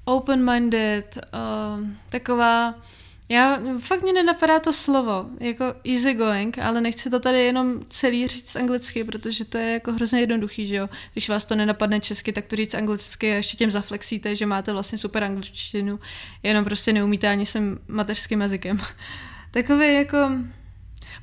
open-minded, 0.05 1.19
uh, 1.35 1.87
taková 2.09 2.75
já, 3.29 3.61
fakt 3.79 4.03
mě 4.03 4.13
nenapadá 4.13 4.61
to 4.61 4.73
slovo, 4.73 5.27
jako 5.41 5.65
easygoing, 5.85 6.59
ale 6.59 6.81
nechci 6.81 7.11
to 7.11 7.21
tady 7.21 7.45
jenom 7.45 7.81
celý 7.89 8.27
říct 8.27 8.57
anglicky, 8.57 9.05
protože 9.05 9.45
to 9.45 9.59
je 9.59 9.73
jako 9.73 9.93
hrozně 9.93 10.21
jednoduchý, 10.21 10.67
že 10.67 10.77
jo. 10.77 10.89
Když 11.13 11.29
vás 11.29 11.45
to 11.45 11.55
nenapadne 11.55 12.01
česky, 12.01 12.33
tak 12.33 12.47
to 12.47 12.57
říct 12.57 12.75
anglicky 12.75 13.33
a 13.33 13.35
ještě 13.35 13.57
tím 13.57 13.71
zaflexíte, 13.71 14.37
že 14.37 14.47
máte 14.47 14.73
vlastně 14.73 14.99
super 14.99 15.25
angličtinu, 15.25 16.01
jenom 16.43 16.65
prostě 16.65 16.93
neumíte 16.93 17.29
ani 17.29 17.47
sem 17.47 17.79
mateřským 17.89 18.41
jazykem. 18.41 18.81
Takový 19.51 19.95
jako... 19.95 20.19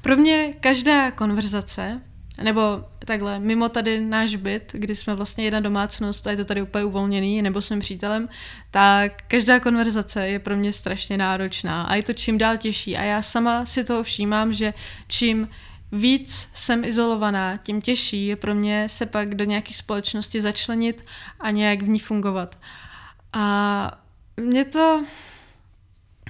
Pro 0.02 0.18
mě 0.18 0.54
každá 0.60 1.12
konverzace 1.12 2.02
nebo 2.44 2.84
takhle, 3.06 3.40
mimo 3.40 3.70
tady 3.70 4.02
náš 4.02 4.36
byt, 4.36 4.72
kdy 4.74 4.96
jsme 4.96 5.16
vlastně 5.16 5.44
jedna 5.44 5.60
domácnost 5.60 6.28
a 6.28 6.32
je 6.32 6.38
to 6.38 6.46
tady 6.46 6.62
úplně 6.62 6.84
uvolněný, 6.84 7.42
nebo 7.42 7.62
s 7.62 7.80
přítelem, 7.80 8.30
tak 8.72 9.12
každá 9.28 9.60
konverzace 9.60 10.28
je 10.28 10.40
pro 10.40 10.56
mě 10.56 10.74
strašně 10.74 11.18
náročná 11.18 11.84
a 11.84 11.96
je 11.96 12.04
to 12.04 12.14
čím 12.14 12.38
dál 12.38 12.58
těžší. 12.58 12.98
A 12.98 13.04
já 13.04 13.22
sama 13.22 13.66
si 13.66 13.84
toho 13.84 14.04
všímám, 14.04 14.54
že 14.54 14.74
čím 15.08 15.50
víc 15.92 16.50
jsem 16.54 16.84
izolovaná, 16.84 17.58
tím 17.58 17.82
těžší 17.82 18.28
je 18.28 18.36
pro 18.36 18.56
mě 18.56 18.88
se 18.90 19.06
pak 19.06 19.36
do 19.36 19.46
nějaké 19.46 19.74
společnosti 19.74 20.42
začlenit 20.42 21.06
a 21.40 21.52
nějak 21.52 21.82
v 21.82 21.88
ní 21.88 22.00
fungovat. 22.00 22.60
A 23.34 23.92
mě 24.38 24.66
to 24.66 25.04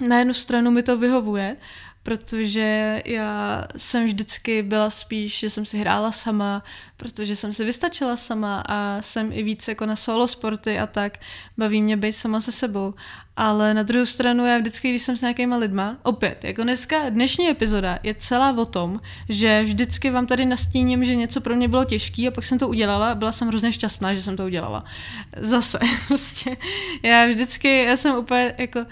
na 0.08 0.20
jednu 0.20 0.34
stranu 0.34 0.72
mi 0.72 0.84
to 0.84 0.98
vyhovuje, 0.98 1.58
protože 2.10 3.02
já 3.06 3.66
jsem 3.78 4.06
vždycky 4.06 4.64
byla 4.64 4.90
spíš, 4.90 5.40
že 5.40 5.50
jsem 5.50 5.66
si 5.66 5.78
hrála 5.78 6.12
sama, 6.12 6.64
protože 6.98 7.36
jsem 7.36 7.54
si 7.54 7.66
vystačila 7.66 8.18
sama 8.18 8.64
a 8.70 9.02
jsem 9.02 9.32
i 9.32 9.44
víc 9.44 9.68
jako 9.68 9.86
na 9.86 9.96
solo 9.96 10.28
sporty 10.28 10.80
a 10.80 10.88
tak. 10.88 11.18
Baví 11.58 11.82
mě 11.82 11.98
být 11.98 12.14
sama 12.14 12.42
se 12.42 12.52
sebou. 12.52 12.94
Ale 13.36 13.74
na 13.74 13.84
druhou 13.84 14.06
stranu 14.06 14.46
já 14.46 14.58
vždycky, 14.58 14.90
když 14.90 15.02
jsem 15.02 15.18
s 15.18 15.22
nějakýma 15.22 15.58
lidma, 15.58 15.98
opět, 16.04 16.44
jako 16.44 16.64
dneska, 16.64 17.10
dnešní 17.10 17.50
epizoda 17.50 18.00
je 18.04 18.14
celá 18.14 18.58
o 18.58 18.66
tom, 18.66 19.02
že 19.30 19.64
vždycky 19.64 20.10
vám 20.10 20.28
tady 20.28 20.46
nastíním, 20.46 21.04
že 21.04 21.16
něco 21.16 21.42
pro 21.42 21.56
mě 21.56 21.68
bylo 21.68 21.86
těžké 21.86 22.28
a 22.28 22.32
pak 22.32 22.46
jsem 22.46 22.60
to 22.60 22.68
udělala 22.68 23.12
a 23.12 23.16
byla 23.16 23.32
jsem 23.32 23.48
hrozně 23.48 23.72
šťastná, 23.72 24.14
že 24.14 24.22
jsem 24.22 24.38
to 24.38 24.46
udělala. 24.46 24.84
Zase, 25.38 25.80
prostě, 26.08 26.58
já 27.04 27.28
vždycky, 27.28 27.84
já 27.84 27.98
jsem 27.98 28.16
úplně 28.16 28.56
jako, 28.58 28.86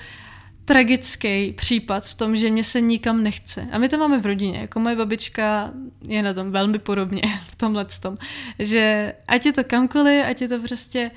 tragický 0.67 1.53
případ 1.53 2.05
v 2.05 2.13
tom, 2.13 2.35
že 2.35 2.51
mě 2.51 2.63
se 2.63 2.81
nikam 2.81 3.23
nechce. 3.23 3.67
A 3.71 3.77
my 3.77 3.89
to 3.89 3.97
máme 3.97 4.19
v 4.19 4.25
rodině. 4.25 4.59
Jako 4.59 4.79
moje 4.79 4.95
babička 4.95 5.71
je 6.07 6.23
na 6.23 6.33
tom 6.33 6.51
velmi 6.51 6.79
podobně 6.79 7.21
v 7.49 7.55
tomhle 7.55 7.85
tom. 8.01 8.17
Že 8.59 9.13
ať 9.27 9.45
je 9.45 9.53
to 9.53 9.63
kamkoliv, 9.63 10.25
ať 10.29 10.41
je 10.41 10.47
to 10.47 10.59
prostě 10.59 11.11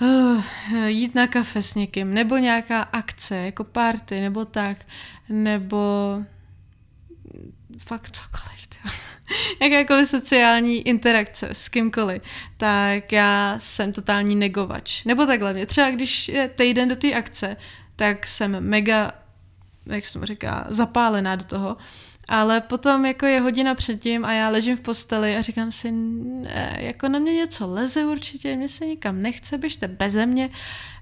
uh, 0.00 0.44
jít 0.86 1.14
na 1.14 1.26
kafe 1.26 1.62
s 1.62 1.74
někým, 1.74 2.14
nebo 2.14 2.36
nějaká 2.36 2.82
akce, 2.82 3.36
jako 3.36 3.64
party, 3.64 4.20
nebo 4.20 4.44
tak, 4.44 4.78
nebo 5.28 5.78
fakt 7.78 8.10
cokoliv. 8.10 8.54
Jakákoliv 9.60 10.08
sociální 10.08 10.88
interakce 10.88 11.48
s 11.52 11.68
kýmkoliv, 11.68 12.22
tak 12.56 13.12
já 13.12 13.54
jsem 13.58 13.92
totální 13.92 14.36
negovač. 14.36 15.04
Nebo 15.04 15.26
takhle 15.26 15.52
mě. 15.52 15.66
Třeba 15.66 15.90
když 15.90 16.28
je 16.28 16.48
týden 16.48 16.88
do 16.88 16.96
té 16.96 17.14
akce, 17.14 17.56
tak 17.96 18.26
jsem 18.26 18.68
mega, 18.68 19.12
jak 19.86 20.06
se 20.06 20.18
mu 20.18 20.24
říká, 20.24 20.64
zapálená 20.68 21.36
do 21.36 21.44
toho. 21.44 21.76
Ale 22.28 22.60
potom 22.60 23.06
jako 23.06 23.26
je 23.26 23.40
hodina 23.40 23.74
předtím 23.74 24.24
a 24.24 24.32
já 24.32 24.48
ležím 24.48 24.76
v 24.76 24.80
posteli 24.80 25.36
a 25.36 25.42
říkám 25.42 25.72
si, 25.72 25.92
ne, 25.92 26.76
jako 26.80 27.08
na 27.08 27.18
mě 27.18 27.32
něco 27.32 27.66
leze 27.66 28.04
určitě, 28.04 28.56
mě 28.56 28.68
se 28.68 28.86
nikam 28.86 29.22
nechce, 29.22 29.58
běžte 29.58 29.88
beze 29.88 30.26
mě, 30.26 30.50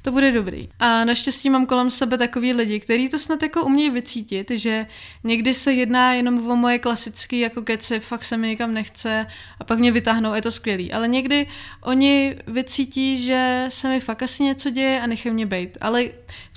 to 0.02 0.12
bude 0.12 0.33
dobrý. 0.33 0.68
A 0.78 1.05
naštěstí 1.05 1.50
mám 1.50 1.66
kolem 1.66 1.90
sebe 1.90 2.18
takový 2.18 2.52
lidi, 2.52 2.81
kteří 2.81 3.09
to 3.09 3.18
snad 3.18 3.42
jako 3.42 3.64
umějí 3.64 3.90
vycítit, 3.90 4.50
že 4.50 4.87
někdy 5.24 5.55
se 5.55 5.72
jedná 5.72 6.12
jenom 6.12 6.50
o 6.50 6.57
moje 6.57 6.78
klasické 6.78 7.37
jako 7.37 7.62
keci, 7.62 8.00
fakt 8.00 8.24
se 8.24 8.37
mi 8.37 8.48
nikam 8.48 8.74
nechce 8.74 9.26
a 9.61 9.64
pak 9.64 9.78
mě 9.78 9.92
vytáhnou, 9.92 10.35
je 10.35 10.42
to 10.42 10.50
skvělý. 10.50 10.92
Ale 10.92 11.09
někdy 11.09 11.46
oni 11.81 12.37
vycítí, 12.46 13.18
že 13.18 13.66
se 13.68 13.88
mi 13.88 14.00
fakt 14.00 14.22
asi 14.22 14.42
něco 14.42 14.70
děje 14.70 15.00
a 15.00 15.07
nechají 15.07 15.35
mě 15.35 15.46
být. 15.46 15.78
Ale 15.81 16.05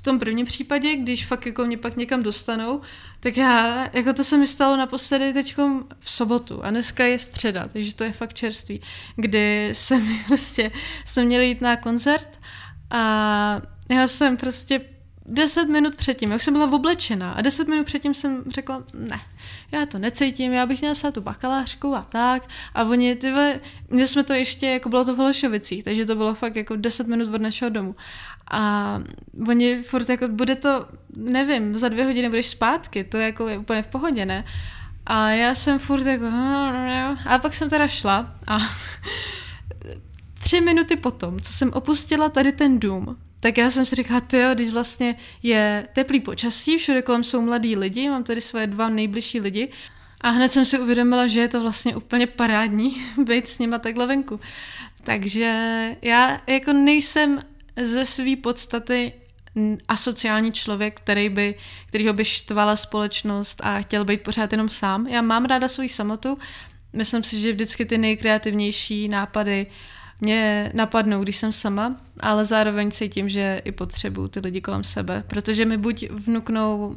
tom 0.06 0.18
prvním 0.18 0.46
případě, 0.46 0.96
když 0.96 1.26
fakt 1.26 1.46
jako 1.46 1.64
mě 1.64 1.76
pak 1.78 1.96
někam 1.96 2.22
dostanou, 2.22 2.80
tak 3.20 3.36
já, 3.36 3.88
jako 3.92 4.12
to 4.12 4.24
se 4.24 4.38
mi 4.38 4.46
stalo 4.46 4.76
naposledy 4.76 5.32
teď 5.32 5.56
v 5.98 6.10
sobotu 6.10 6.64
a 6.64 6.70
dneska 6.70 7.04
je 7.04 7.18
středa, 7.18 7.68
takže 7.68 7.94
to 7.94 8.04
je 8.04 8.12
fakt 8.12 8.34
čerstvý, 8.34 8.80
kdy 9.16 9.70
jsem 9.72 10.18
prostě, 10.26 10.70
jsme 11.04 11.24
měli 11.24 11.46
jít 11.46 11.60
na 11.60 11.76
koncert 11.76 12.40
a 12.90 13.62
já 13.88 14.08
jsem 14.08 14.36
prostě 14.36 14.80
deset 15.28 15.64
minut 15.64 15.94
předtím, 15.94 16.30
jak 16.30 16.42
jsem 16.42 16.54
byla 16.54 16.72
oblečená 16.72 17.32
a 17.32 17.40
deset 17.40 17.68
minut 17.68 17.86
předtím 17.86 18.14
jsem 18.14 18.44
řekla, 18.48 18.82
ne, 18.94 19.20
já 19.72 19.86
to 19.86 19.98
necítím, 19.98 20.52
já 20.52 20.66
bych 20.66 20.80
měla 20.80 20.94
psát 20.94 21.14
tu 21.14 21.20
bakalářku 21.20 21.94
a 21.94 22.02
tak. 22.02 22.48
A 22.74 22.84
oni, 22.84 23.16
ty 23.16 23.32
my 23.90 24.08
jsme 24.08 24.22
to 24.22 24.32
ještě, 24.32 24.66
jako 24.66 24.88
bylo 24.88 25.04
to 25.04 25.14
v 25.14 25.18
Holešovicích, 25.18 25.84
takže 25.84 26.06
to 26.06 26.14
bylo 26.14 26.34
fakt 26.34 26.56
jako 26.56 26.76
deset 26.76 27.06
minut 27.06 27.34
od 27.34 27.40
našeho 27.40 27.68
domu. 27.68 27.94
A 28.50 29.02
oni 29.48 29.82
furt 29.82 30.08
jako, 30.08 30.28
bude 30.28 30.56
to, 30.56 30.86
nevím, 31.16 31.76
za 31.76 31.88
dvě 31.88 32.04
hodiny 32.04 32.28
budeš 32.28 32.46
zpátky, 32.46 33.04
to 33.04 33.18
jako 33.18 33.48
je 33.48 33.58
úplně 33.58 33.82
v 33.82 33.86
pohodě, 33.86 34.26
ne? 34.26 34.44
A 35.06 35.30
já 35.30 35.54
jsem 35.54 35.78
furt 35.78 36.06
jako, 36.06 36.26
a 37.26 37.38
pak 37.42 37.56
jsem 37.56 37.70
teda 37.70 37.88
šla 37.88 38.34
a 38.46 38.58
tři 40.42 40.60
minuty 40.60 40.96
potom, 40.96 41.40
co 41.40 41.52
jsem 41.52 41.72
opustila 41.72 42.28
tady 42.28 42.52
ten 42.52 42.80
dům, 42.80 43.16
tak 43.40 43.58
já 43.58 43.70
jsem 43.70 43.86
si 43.86 43.96
říkala, 43.96 44.20
ty 44.20 44.42
když 44.54 44.70
vlastně 44.70 45.16
je 45.42 45.88
teplý 45.92 46.20
počasí, 46.20 46.78
všude 46.78 47.02
kolem 47.02 47.24
jsou 47.24 47.40
mladí 47.40 47.76
lidi, 47.76 48.08
mám 48.08 48.24
tady 48.24 48.40
své 48.40 48.66
dva 48.66 48.88
nejbližší 48.88 49.40
lidi 49.40 49.68
a 50.20 50.30
hned 50.30 50.52
jsem 50.52 50.64
si 50.64 50.78
uvědomila, 50.78 51.26
že 51.26 51.40
je 51.40 51.48
to 51.48 51.60
vlastně 51.60 51.96
úplně 51.96 52.26
parádní 52.26 52.96
být 53.24 53.48
s 53.48 53.58
nima 53.58 53.78
takhle 53.78 54.06
venku. 54.06 54.40
Takže 55.02 55.96
já 56.02 56.40
jako 56.46 56.72
nejsem 56.72 57.40
ze 57.80 58.06
své 58.06 58.36
podstaty 58.36 59.12
asociální 59.88 60.52
člověk, 60.52 61.00
který 61.00 61.28
by, 61.28 61.54
kterýho 61.86 62.12
by 62.12 62.24
štvala 62.24 62.76
společnost 62.76 63.60
a 63.64 63.80
chtěl 63.80 64.04
být 64.04 64.22
pořád 64.22 64.52
jenom 64.52 64.68
sám. 64.68 65.06
Já 65.06 65.22
mám 65.22 65.44
ráda 65.44 65.68
svou 65.68 65.88
samotu, 65.88 66.38
myslím 66.92 67.24
si, 67.24 67.38
že 67.38 67.52
vždycky 67.52 67.86
ty 67.86 67.98
nejkreativnější 67.98 69.08
nápady 69.08 69.66
mě 70.20 70.70
napadnou, 70.74 71.22
když 71.22 71.36
jsem 71.36 71.52
sama, 71.52 71.96
ale 72.20 72.44
zároveň 72.44 72.90
cítím, 72.90 73.28
že 73.28 73.60
i 73.64 73.72
potřebuju 73.72 74.28
ty 74.28 74.40
lidi 74.40 74.60
kolem 74.60 74.84
sebe, 74.84 75.24
protože 75.26 75.64
mi 75.64 75.76
buď 75.76 76.10
vnuknou 76.10 76.96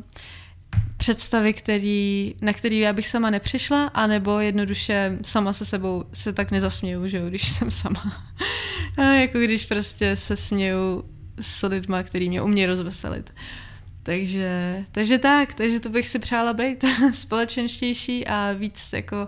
představy, 0.97 1.53
který, 1.53 2.35
na 2.41 2.53
který 2.53 2.79
já 2.79 2.93
bych 2.93 3.07
sama 3.07 3.29
nepřišla, 3.29 3.85
anebo 3.85 4.39
jednoduše 4.39 5.17
sama 5.21 5.53
se 5.53 5.65
sebou 5.65 6.03
se 6.13 6.33
tak 6.33 6.51
nezasměju, 6.51 7.07
že 7.07 7.17
jo, 7.17 7.27
když 7.27 7.47
jsem 7.49 7.71
sama. 7.71 8.23
A 8.97 9.01
jako 9.03 9.39
když 9.39 9.65
prostě 9.65 10.15
se 10.15 10.35
směju 10.35 11.03
s 11.41 11.67
lidma, 11.67 12.03
který 12.03 12.29
mě 12.29 12.41
umějí 12.41 12.65
rozveselit. 12.65 13.33
Takže, 14.03 14.83
takže 14.91 15.17
tak, 15.17 15.53
takže 15.53 15.79
to 15.79 15.89
bych 15.89 16.07
si 16.07 16.19
přála 16.19 16.53
být 16.53 16.85
společenštější 17.13 18.27
a 18.27 18.53
víc 18.53 18.93
jako 18.93 19.27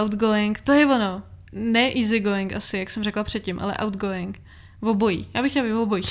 outgoing. 0.00 0.60
To 0.60 0.72
je 0.72 0.86
ono. 0.86 1.22
Ne 1.58 1.92
easygoing 1.96 2.52
asi, 2.52 2.78
jak 2.78 2.90
jsem 2.90 3.02
řekla 3.02 3.24
předtím, 3.24 3.58
ale 3.60 3.76
outgoing. 3.84 4.42
V 4.80 4.88
obojí. 4.88 5.28
Já 5.34 5.42
bych 5.42 5.52
chtěla 5.52 5.66
být 5.66 5.72
v 5.72 5.78
obojí. 5.78 6.02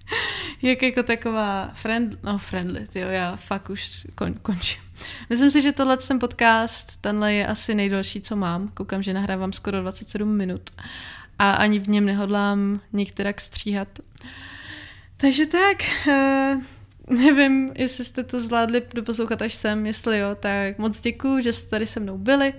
jak 0.62 0.82
jako 0.82 1.02
taková 1.02 1.70
friend, 1.74 2.18
no 2.22 2.38
friendly, 2.38 2.86
jo, 2.94 3.08
já 3.08 3.36
fakt 3.36 3.70
už 3.70 4.06
kon, 4.14 4.34
končím. 4.34 4.82
Myslím 5.30 5.50
si, 5.50 5.62
že 5.62 5.72
tohle 5.72 5.96
ten 5.96 6.18
podcast, 6.18 6.96
tenhle 7.00 7.34
je 7.34 7.46
asi 7.46 7.74
nejdelší, 7.74 8.20
co 8.20 8.36
mám. 8.36 8.68
Koukám, 8.68 9.02
že 9.02 9.12
nahrávám 9.12 9.52
skoro 9.52 9.80
27 9.80 10.36
minut 10.36 10.70
a 11.38 11.50
ani 11.50 11.78
v 11.78 11.88
něm 11.88 12.04
nehodlám 12.04 12.80
některak 12.92 13.40
stříhat. 13.40 13.88
Takže 15.16 15.46
tak, 15.46 15.76
uh, 16.06 16.62
nevím, 17.18 17.72
jestli 17.74 18.04
jste 18.04 18.24
to 18.24 18.40
zvládli 18.40 18.82
doposlouchat 18.94 19.42
až 19.42 19.54
sem, 19.54 19.86
jestli 19.86 20.18
jo, 20.18 20.34
tak 20.34 20.78
moc 20.78 21.00
děkuju, 21.00 21.40
že 21.40 21.52
jste 21.52 21.70
tady 21.70 21.86
se 21.86 22.00
mnou 22.00 22.18
byli 22.18 22.54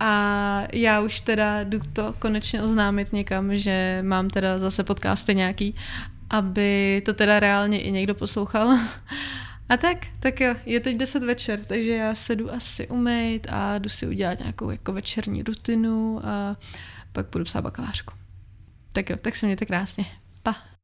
a 0.00 0.62
já 0.72 1.00
už 1.00 1.20
teda 1.20 1.64
jdu 1.64 1.80
to 1.92 2.14
konečně 2.18 2.62
oznámit 2.62 3.12
někam, 3.12 3.56
že 3.56 4.02
mám 4.06 4.30
teda 4.30 4.58
zase 4.58 4.84
podcasty 4.84 5.34
nějaký 5.34 5.74
aby 6.30 7.02
to 7.04 7.14
teda 7.14 7.40
reálně 7.40 7.80
i 7.82 7.90
někdo 7.90 8.14
poslouchal. 8.14 8.78
A 9.68 9.76
tak, 9.76 9.98
tak 10.20 10.40
jo, 10.40 10.54
je 10.66 10.80
teď 10.80 10.96
10 10.96 11.22
večer, 11.22 11.60
takže 11.64 11.90
já 11.90 12.14
se 12.14 12.36
jdu 12.36 12.52
asi 12.52 12.88
umýt 12.88 13.46
a 13.50 13.78
jdu 13.78 13.88
si 13.88 14.06
udělat 14.06 14.38
nějakou 14.38 14.70
jako 14.70 14.92
večerní 14.92 15.42
rutinu 15.42 16.20
a 16.26 16.56
pak 17.12 17.26
budu 17.32 17.44
psát 17.44 17.60
bakalářku. 17.60 18.14
Tak 18.92 19.10
jo, 19.10 19.16
tak 19.16 19.36
se 19.36 19.46
mějte 19.46 19.66
krásně. 19.66 20.04
Pa. 20.42 20.77